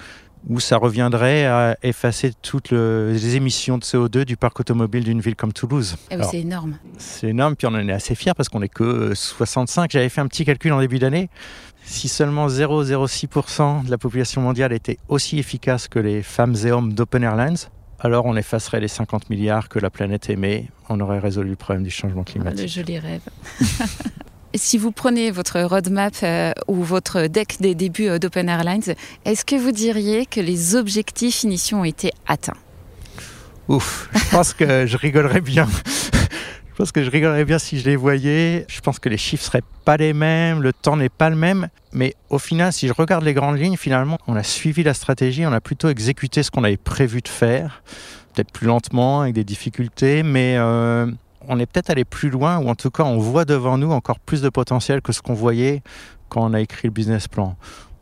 où 0.49 0.61
ça 0.61 0.77
reviendrait 0.79 1.45
à 1.47 1.77
effacer 1.83 2.33
toutes 2.43 2.71
le- 2.71 3.11
les 3.13 3.37
émissions 3.37 3.77
de 3.79 3.85
CO2 3.85 4.25
du 4.25 4.37
parc 4.37 4.61
automobile 4.61 5.05
d'une 5.05 5.21
ville 5.21 5.37
comme 5.37 5.53
Toulouse. 5.53 5.97
Eh 6.11 6.17
oui, 6.17 6.23
C'est 6.31 6.41
énorme. 6.41 6.79
c'est 6.97 7.29
énorme, 7.29 7.55
puis 7.55 7.67
on 7.67 7.75
en 7.75 7.87
est 7.89 7.93
assez 7.93 8.15
fiers 8.15 8.33
parce 8.35 8.49
qu'on 8.49 8.61
n'est 8.61 8.69
que 8.69 8.83
euh, 8.85 9.15
65. 9.15 9.91
J'avais 9.91 10.09
fait 10.09 10.21
un 10.23 10.27
petit 10.27 10.45
calcul 10.45 10.73
en 10.73 10.81
début 10.81 10.99
d'année. 10.99 11.29
Si 11.85 12.09
seulement 12.09 12.49
0,06% 12.49 13.85
de 13.85 13.91
la 13.91 13.99
population 13.99 14.41
mondiale 14.41 14.73
était 14.73 14.99
aussi 15.09 15.39
efficace 15.39 15.89
que 15.89 15.99
les 15.99 16.23
femmes 16.23 16.55
et 16.65 16.71
hommes 16.71 16.93
d'Open 16.93 17.23
Airlines, 17.25 17.57
alors 18.01 18.27
on 18.27 18.37
effacerait 18.37 18.81
les 18.81 18.89
50 18.89 19.29
milliards 19.31 19.69
que 19.69 19.79
la 19.79 19.91
planète 19.91 20.31
émet. 20.31 20.69
On 20.89 21.01
aurait 21.01 21.19
résolu 21.19 21.51
le 21.51 21.57
problème 21.57 21.85
du 21.85 21.91
changement 21.91 22.21
Le 22.27 22.33
climatique. 22.33 22.69
joli 22.69 22.99
rêve. 22.99 23.21
Si 24.55 24.79
vous 24.79 24.93
prenez 24.93 25.31
votre 25.31 25.61
roadmap 25.61 26.15
euh, 26.23 26.53
ou 26.69 26.83
votre 26.83 27.27
deck 27.27 27.57
des 27.61 27.75
débuts 27.75 28.09
euh, 28.09 28.19
d'Open 28.19 28.49
Airlines, 28.49 28.95
est-ce 29.27 29.45
que 29.45 29.57
vous 29.57 29.73
diriez 29.73 30.25
que 30.25 30.41
les 30.41 30.75
objectifs 30.75 31.43
initiaux 31.43 31.79
ont 31.79 31.85
été 31.85 32.13
atteints? 32.27 32.57
Ouf, 33.69 34.09
je 34.15 34.31
pense 34.31 34.55
que 34.55 34.87
je 34.87 34.97
rigolerais 34.97 35.43
bien. 35.43 35.69
Je 36.79 36.85
pense 36.85 36.93
que 36.93 37.03
je 37.03 37.11
rigolerais 37.11 37.45
bien 37.45 37.59
si 37.59 37.81
je 37.81 37.85
les 37.85 37.97
voyais. 37.97 38.65
Je 38.69 38.81
pense 38.81 39.01
que 39.01 39.09
les 39.09 39.19
chiffres 39.19 39.45
seraient 39.45 39.65
pas 39.85 39.97
les 39.97 40.13
mêmes, 40.13 40.63
le 40.63 40.73
temps 40.73 40.97
n'est 40.97 41.09
pas 41.09 41.29
le 41.29 41.35
même. 41.35 41.69
Mais 41.93 42.15
au 42.31 42.39
final, 42.39 42.73
si 42.73 42.87
je 42.87 42.93
regarde 42.93 43.25
les 43.25 43.35
grandes 43.35 43.59
lignes, 43.59 43.77
finalement, 43.77 44.17
on 44.29 44.37
a 44.37 44.45
suivi 44.45 44.85
la 44.85 44.95
stratégie, 44.95 45.45
on 45.45 45.53
a 45.53 45.61
plutôt 45.61 45.89
exécuté 45.89 46.45
ce 46.45 46.53
qu'on 46.53 46.63
avait 46.63 46.77
prévu 46.77 47.21
de 47.21 47.29
faire. 47.29 47.83
Peut-être 48.33 48.53
plus 48.53 48.69
lentement, 48.69 49.23
avec 49.23 49.35
des 49.35 49.43
difficultés, 49.43 50.23
mais 50.23 50.55
euh, 50.57 51.11
on 51.47 51.59
est 51.59 51.67
peut-être 51.67 51.91
allé 51.91 52.05
plus 52.05 52.31
loin, 52.31 52.59
ou 52.59 52.69
en 52.69 52.75
tout 52.75 52.91
cas, 52.91 53.05
on 53.05 53.19
voit 53.19 53.45
devant 53.45 53.79
nous 53.79 53.91
encore 53.93 54.19
plus 54.19 54.43
de 54.43 54.49
potentiel 54.49 55.03
que 55.03 55.13
ce 55.13 55.23
qu'on 55.23 55.35
voyait 55.35 55.83
quand 56.29 56.45
on 56.45 56.55
a 56.55 56.61
écrit 56.61 56.89
le 56.89 56.93
business 56.93 57.29
plan. 57.29 57.57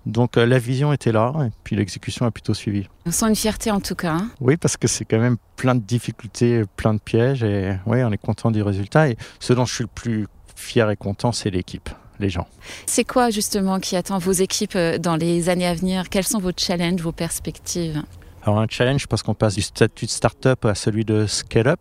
Donc 0.07 0.37
euh, 0.37 0.46
la 0.46 0.59
vision 0.61 0.92
était 0.92 1.11
là, 1.12 1.33
et 1.44 1.51
puis 1.64 1.75
l'exécution 1.75 2.27
a 2.27 2.31
plutôt 2.31 2.55
suivi. 2.55 2.87
On 3.07 3.11
sent 3.11 3.27
une 3.29 3.35
fierté 3.37 3.70
en 3.72 3.81
tout 3.81 3.96
cas. 3.96 4.12
hein. 4.12 4.31
Oui, 4.40 4.57
parce 4.57 4.77
que 4.77 4.87
c'est 4.87 5.05
quand 5.05 5.18
même 5.18 5.37
plein 5.57 5.75
de 5.75 5.81
difficultés, 5.81 6.62
plein 6.77 6.94
de 6.94 7.01
pièges, 7.01 7.42
et 7.42 7.77
oui, 7.87 8.05
on 8.05 8.12
est 8.12 8.18
content 8.18 8.53
du 8.53 8.62
résultat. 8.62 9.09
Et 9.09 9.16
ce 9.40 9.53
dont 9.53 9.64
je 9.64 9.75
suis 9.75 9.85
le 9.85 9.90
plus 9.92 10.29
fier 10.55 10.88
et 10.90 10.96
content, 10.96 11.33
c'est 11.33 11.51
l'équipe, 11.51 11.90
les 12.20 12.31
gens. 12.31 12.46
C'est 12.87 13.05
quoi 13.05 13.31
justement 13.31 13.81
qui 13.81 13.96
attend 13.96 14.18
vos 14.18 14.33
équipes 14.33 14.77
euh, 14.77 14.96
dans 14.99 15.16
les 15.16 15.49
années 15.49 15.66
à 15.66 15.75
venir? 15.75 16.09
Quels 16.09 16.27
sont 16.27 16.38
vos 16.38 16.53
challenges, 16.57 17.01
vos 17.01 17.12
perspectives? 17.12 18.01
Alors 18.44 18.61
un 18.61 18.66
challenge 18.70 19.09
parce 19.09 19.25
qu'on 19.25 19.35
passe 19.35 19.57
du 19.57 19.62
statut 19.62 20.07
de 20.07 20.11
start-up 20.11 20.64
à 20.66 20.77
celui 20.77 21.05
de 21.05 21.27
scale-up. 21.27 21.81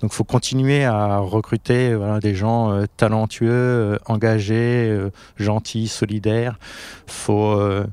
Donc 0.00 0.12
il 0.12 0.16
faut 0.16 0.24
continuer 0.24 0.84
à 0.84 1.18
recruter 1.18 1.94
voilà, 1.94 2.20
des 2.20 2.34
gens 2.34 2.72
euh, 2.72 2.86
talentueux, 2.96 3.48
euh, 3.50 3.98
engagés, 4.06 4.88
euh, 4.88 5.10
gentils, 5.36 5.88
solidaires. 5.88 6.58
Il 7.06 7.12
faut 7.12 7.52
euh, 7.52 7.86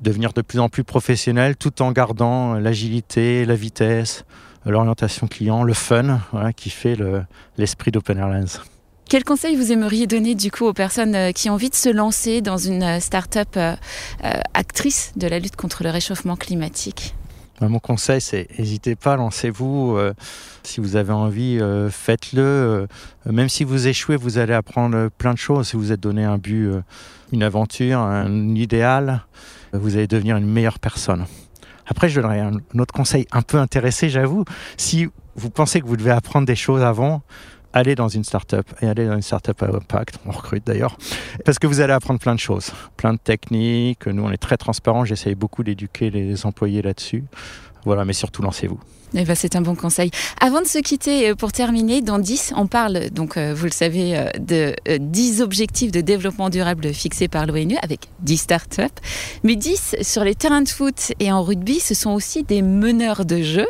devenir 0.00 0.32
de 0.32 0.40
plus 0.42 0.58
en 0.60 0.68
plus 0.68 0.84
professionnel 0.84 1.56
tout 1.56 1.82
en 1.82 1.92
gardant 1.92 2.54
l'agilité, 2.54 3.44
la 3.44 3.54
vitesse, 3.54 4.24
l'orientation 4.64 5.26
client, 5.26 5.62
le 5.62 5.74
fun 5.74 6.20
qui 6.56 6.70
fait 6.70 6.94
le- 6.96 7.24
l'esprit 7.58 7.90
d'Open 7.90 8.16
Airlines. 8.18 8.46
Quel 9.08 9.24
conseil 9.24 9.56
vous 9.56 9.72
aimeriez 9.72 10.06
donner 10.06 10.34
du 10.34 10.50
coup 10.50 10.64
aux 10.64 10.72
personnes 10.72 11.14
euh, 11.14 11.32
qui 11.32 11.50
ont 11.50 11.54
envie 11.54 11.68
de 11.68 11.74
se 11.74 11.90
lancer 11.90 12.40
dans 12.40 12.56
une 12.56 12.82
euh, 12.82 13.00
start-up 13.00 13.48
euh, 13.58 13.74
euh, 14.24 14.30
actrice 14.54 15.12
de 15.16 15.26
la 15.26 15.38
lutte 15.38 15.56
contre 15.56 15.82
le 15.84 15.90
réchauffement 15.90 16.36
climatique? 16.36 17.14
Mon 17.68 17.78
conseil, 17.78 18.20
c'est 18.20 18.48
n'hésitez 18.58 18.96
pas, 18.96 19.16
lancez-vous. 19.16 19.96
euh, 19.96 20.14
si 20.64 20.80
vous 20.80 20.96
avez 20.96 21.12
envie, 21.12 21.58
euh, 21.60 21.90
faites-le. 21.90 22.42
euh, 22.42 22.86
même 23.26 23.48
si 23.48 23.64
vous 23.64 23.86
échouez, 23.86 24.16
vous 24.16 24.38
allez 24.38 24.54
apprendre 24.54 25.08
plein 25.16 25.32
de 25.32 25.38
choses. 25.38 25.68
Si 25.68 25.76
vous 25.76 25.92
êtes 25.92 26.00
donné 26.00 26.24
un 26.24 26.38
but, 26.38 26.70
une 27.32 27.42
aventure, 27.42 27.98
un 28.00 28.54
idéal, 28.54 29.24
vous 29.72 29.96
allez 29.96 30.06
devenir 30.06 30.36
une 30.36 30.46
meilleure 30.46 30.78
personne. 30.78 31.26
Après, 31.86 32.08
je 32.08 32.20
donnerai 32.20 32.40
un 32.40 32.58
autre 32.78 32.94
conseil 32.94 33.26
un 33.32 33.42
peu 33.42 33.58
intéressé, 33.58 34.08
j'avoue. 34.08 34.44
Si 34.76 35.08
vous 35.36 35.50
pensez 35.50 35.80
que 35.80 35.86
vous 35.86 35.96
devez 35.96 36.10
apprendre 36.10 36.46
des 36.46 36.56
choses 36.56 36.82
avant, 36.82 37.22
allez 37.72 37.94
dans 37.94 38.08
une 38.08 38.24
start-up 38.24 38.66
et 38.80 38.86
allez 38.86 39.06
dans 39.06 39.14
une 39.14 39.22
start-up 39.22 39.62
à 39.62 39.66
impact. 39.66 40.18
On 40.26 40.30
recrute 40.30 40.66
d'ailleurs. 40.66 40.96
Parce 41.44 41.58
que 41.58 41.66
vous 41.66 41.80
allez 41.80 41.92
apprendre 41.92 42.20
plein 42.20 42.34
de 42.34 42.40
choses, 42.40 42.72
plein 42.96 43.12
de 43.12 43.18
techniques. 43.18 44.06
Nous, 44.06 44.22
on 44.22 44.30
est 44.30 44.36
très 44.36 44.56
transparents. 44.56 45.04
J'essaye 45.04 45.34
beaucoup 45.34 45.62
d'éduquer 45.62 46.10
les 46.10 46.46
employés 46.46 46.82
là-dessus. 46.82 47.24
Voilà, 47.84 48.04
mais 48.04 48.12
surtout, 48.12 48.42
lancez-vous. 48.42 48.78
Eh 49.14 49.24
ben, 49.24 49.34
c'est 49.34 49.56
un 49.56 49.60
bon 49.60 49.74
conseil. 49.74 50.10
Avant 50.40 50.62
de 50.62 50.66
se 50.66 50.78
quitter, 50.78 51.30
euh, 51.30 51.34
pour 51.34 51.52
terminer, 51.52 52.00
dans 52.00 52.18
10, 52.18 52.54
on 52.56 52.66
parle, 52.66 53.10
donc 53.10 53.36
euh, 53.36 53.52
vous 53.54 53.66
le 53.66 53.70
savez, 53.70 54.16
euh, 54.16 54.30
de 54.38 54.74
euh, 54.88 54.96
10 54.98 55.42
objectifs 55.42 55.92
de 55.92 56.00
développement 56.00 56.48
durable 56.48 56.94
fixés 56.94 57.28
par 57.28 57.44
l'ONU 57.46 57.76
avec 57.82 58.08
10 58.20 58.36
startups. 58.38 58.82
Mais 59.42 59.56
10 59.56 59.96
sur 60.00 60.24
les 60.24 60.34
terrains 60.34 60.62
de 60.62 60.68
foot 60.68 61.12
et 61.20 61.30
en 61.30 61.42
rugby, 61.42 61.78
ce 61.78 61.94
sont 61.94 62.12
aussi 62.12 62.42
des 62.42 62.62
meneurs 62.62 63.26
de 63.26 63.42
jeu. 63.42 63.66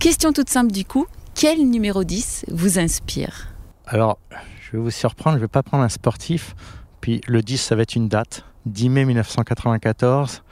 Question 0.00 0.32
toute 0.32 0.50
simple 0.50 0.72
du 0.72 0.84
coup, 0.84 1.06
quel 1.40 1.70
numéro 1.70 2.04
10 2.04 2.44
vous 2.50 2.78
inspire 2.78 3.48
Alors, 3.86 4.18
je 4.60 4.72
vais 4.72 4.78
vous 4.82 4.90
surprendre, 4.90 5.36
je 5.36 5.40
ne 5.40 5.44
vais 5.44 5.48
pas 5.48 5.62
prendre 5.62 5.82
un 5.82 5.88
sportif. 5.88 6.54
Puis 7.00 7.22
le 7.26 7.40
10, 7.40 7.56
ça 7.56 7.74
va 7.76 7.80
être 7.80 7.96
une 7.96 8.08
date. 8.08 8.44
10 8.66 8.90
mai 8.90 9.06
1994, 9.06 10.42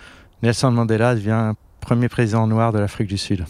Nelson 0.42 0.70
Mandela 0.70 1.14
devient 1.14 1.52
premier 1.80 2.08
président 2.08 2.46
noir 2.46 2.72
de 2.72 2.78
l'Afrique 2.78 3.08
du 3.08 3.18
Sud. 3.18 3.44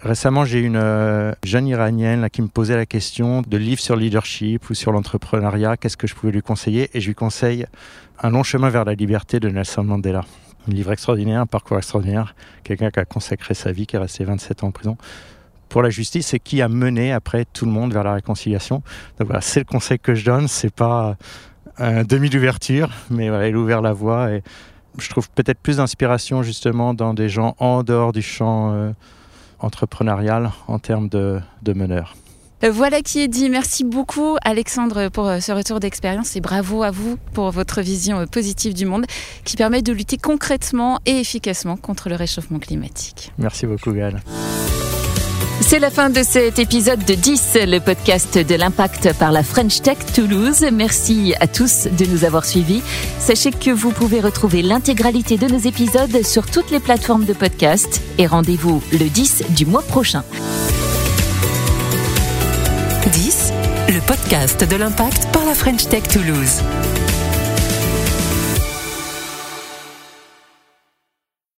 Récemment, 0.00 0.46
j'ai 0.46 0.60
une 0.60 0.78
euh, 0.78 1.34
jeune 1.44 1.66
iranienne 1.66 2.30
qui 2.30 2.40
me 2.40 2.48
posait 2.48 2.76
la 2.76 2.86
question 2.86 3.42
de 3.42 3.56
livres 3.58 3.82
sur 3.82 3.94
le 3.94 4.00
leadership 4.00 4.70
ou 4.70 4.74
sur 4.74 4.90
l'entrepreneuriat, 4.90 5.76
qu'est-ce 5.76 5.98
que 5.98 6.06
je 6.06 6.14
pouvais 6.14 6.32
lui 6.32 6.40
conseiller? 6.40 6.88
Et 6.94 7.02
je 7.02 7.08
lui 7.08 7.14
conseille 7.14 7.66
Un 8.22 8.30
long 8.30 8.42
chemin 8.42 8.70
vers 8.70 8.86
la 8.86 8.94
liberté 8.94 9.38
de 9.38 9.50
Nelson 9.50 9.84
Mandela. 9.84 10.24
Un 10.66 10.72
livre 10.72 10.92
extraordinaire, 10.92 11.42
un 11.42 11.46
parcours 11.46 11.76
extraordinaire, 11.76 12.34
quelqu'un 12.62 12.90
qui 12.90 13.00
a 13.00 13.04
consacré 13.04 13.52
sa 13.52 13.70
vie, 13.70 13.86
qui 13.86 13.96
est 13.96 13.98
resté 13.98 14.24
27 14.24 14.64
ans 14.64 14.68
en 14.68 14.70
prison 14.70 14.96
pour 15.74 15.82
la 15.82 15.90
justice 15.90 16.34
et 16.34 16.38
qui 16.38 16.62
a 16.62 16.68
mené 16.68 17.12
après 17.12 17.44
tout 17.46 17.64
le 17.64 17.72
monde 17.72 17.92
vers 17.92 18.04
la 18.04 18.12
réconciliation. 18.12 18.76
Donc 19.18 19.26
voilà, 19.26 19.40
c'est 19.40 19.58
le 19.58 19.64
conseil 19.64 19.98
que 19.98 20.14
je 20.14 20.24
donne, 20.24 20.46
c'est 20.46 20.72
pas 20.72 21.16
un 21.78 22.04
demi 22.04 22.30
d'ouverture, 22.30 22.90
mais 23.10 23.28
voilà, 23.28 23.48
il 23.48 23.56
a 23.56 23.58
ouvert 23.58 23.82
la 23.82 23.92
voie 23.92 24.30
et 24.30 24.44
je 24.98 25.08
trouve 25.08 25.28
peut-être 25.30 25.58
plus 25.58 25.78
d'inspiration 25.78 26.44
justement 26.44 26.94
dans 26.94 27.12
des 27.12 27.28
gens 27.28 27.56
en 27.58 27.82
dehors 27.82 28.12
du 28.12 28.22
champ 28.22 28.72
euh, 28.72 28.92
entrepreneurial 29.58 30.52
en 30.68 30.78
termes 30.78 31.08
de, 31.08 31.40
de 31.62 31.72
meneurs. 31.72 32.14
Voilà 32.62 33.02
qui 33.02 33.18
est 33.20 33.28
dit. 33.28 33.50
Merci 33.50 33.82
beaucoup 33.82 34.36
Alexandre 34.44 35.08
pour 35.08 35.28
ce 35.40 35.50
retour 35.50 35.80
d'expérience 35.80 36.36
et 36.36 36.40
bravo 36.40 36.84
à 36.84 36.92
vous 36.92 37.16
pour 37.32 37.50
votre 37.50 37.82
vision 37.82 38.24
positive 38.28 38.74
du 38.74 38.86
monde 38.86 39.06
qui 39.44 39.56
permet 39.56 39.82
de 39.82 39.92
lutter 39.92 40.18
concrètement 40.18 41.00
et 41.04 41.18
efficacement 41.18 41.76
contre 41.76 42.08
le 42.08 42.14
réchauffement 42.14 42.60
climatique. 42.60 43.32
Merci 43.38 43.66
beaucoup 43.66 43.90
Gaël. 43.90 44.22
C'est 45.60 45.78
la 45.78 45.90
fin 45.90 46.10
de 46.10 46.22
cet 46.22 46.58
épisode 46.58 47.04
de 47.04 47.14
10, 47.14 47.58
le 47.66 47.78
podcast 47.78 48.36
de 48.38 48.54
l'impact 48.54 49.12
par 49.18 49.32
la 49.32 49.42
French 49.42 49.80
Tech 49.82 49.98
Toulouse. 50.14 50.66
Merci 50.72 51.34
à 51.40 51.46
tous 51.46 51.86
de 51.86 52.04
nous 52.06 52.24
avoir 52.24 52.44
suivis. 52.44 52.82
Sachez 53.18 53.50
que 53.50 53.70
vous 53.70 53.90
pouvez 53.90 54.20
retrouver 54.20 54.62
l'intégralité 54.62 55.36
de 55.36 55.46
nos 55.46 55.58
épisodes 55.58 56.24
sur 56.24 56.46
toutes 56.46 56.70
les 56.70 56.80
plateformes 56.80 57.24
de 57.24 57.32
podcast 57.32 58.02
et 58.18 58.26
rendez-vous 58.26 58.82
le 58.92 59.08
10 59.08 59.44
du 59.50 59.66
mois 59.66 59.82
prochain. 59.82 60.24
10, 63.12 63.52
le 63.88 64.00
podcast 64.00 64.68
de 64.68 64.76
l'impact 64.76 65.28
par 65.32 65.44
la 65.46 65.54
French 65.54 65.88
Tech 65.88 66.02
Toulouse. 66.08 66.62